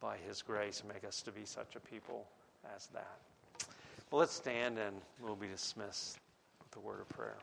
by 0.00 0.16
His 0.26 0.40
grace, 0.40 0.82
make 0.88 1.04
us 1.04 1.20
to 1.22 1.30
be 1.30 1.44
such 1.44 1.76
a 1.76 1.80
people 1.80 2.26
as 2.74 2.86
that. 2.88 3.18
Well, 4.10 4.20
let's 4.20 4.32
stand 4.32 4.78
and 4.78 4.96
we'll 5.20 5.36
be 5.36 5.46
dismissed 5.46 6.18
with 6.62 6.76
a 6.76 6.80
word 6.80 7.00
of 7.00 7.08
prayer. 7.10 7.36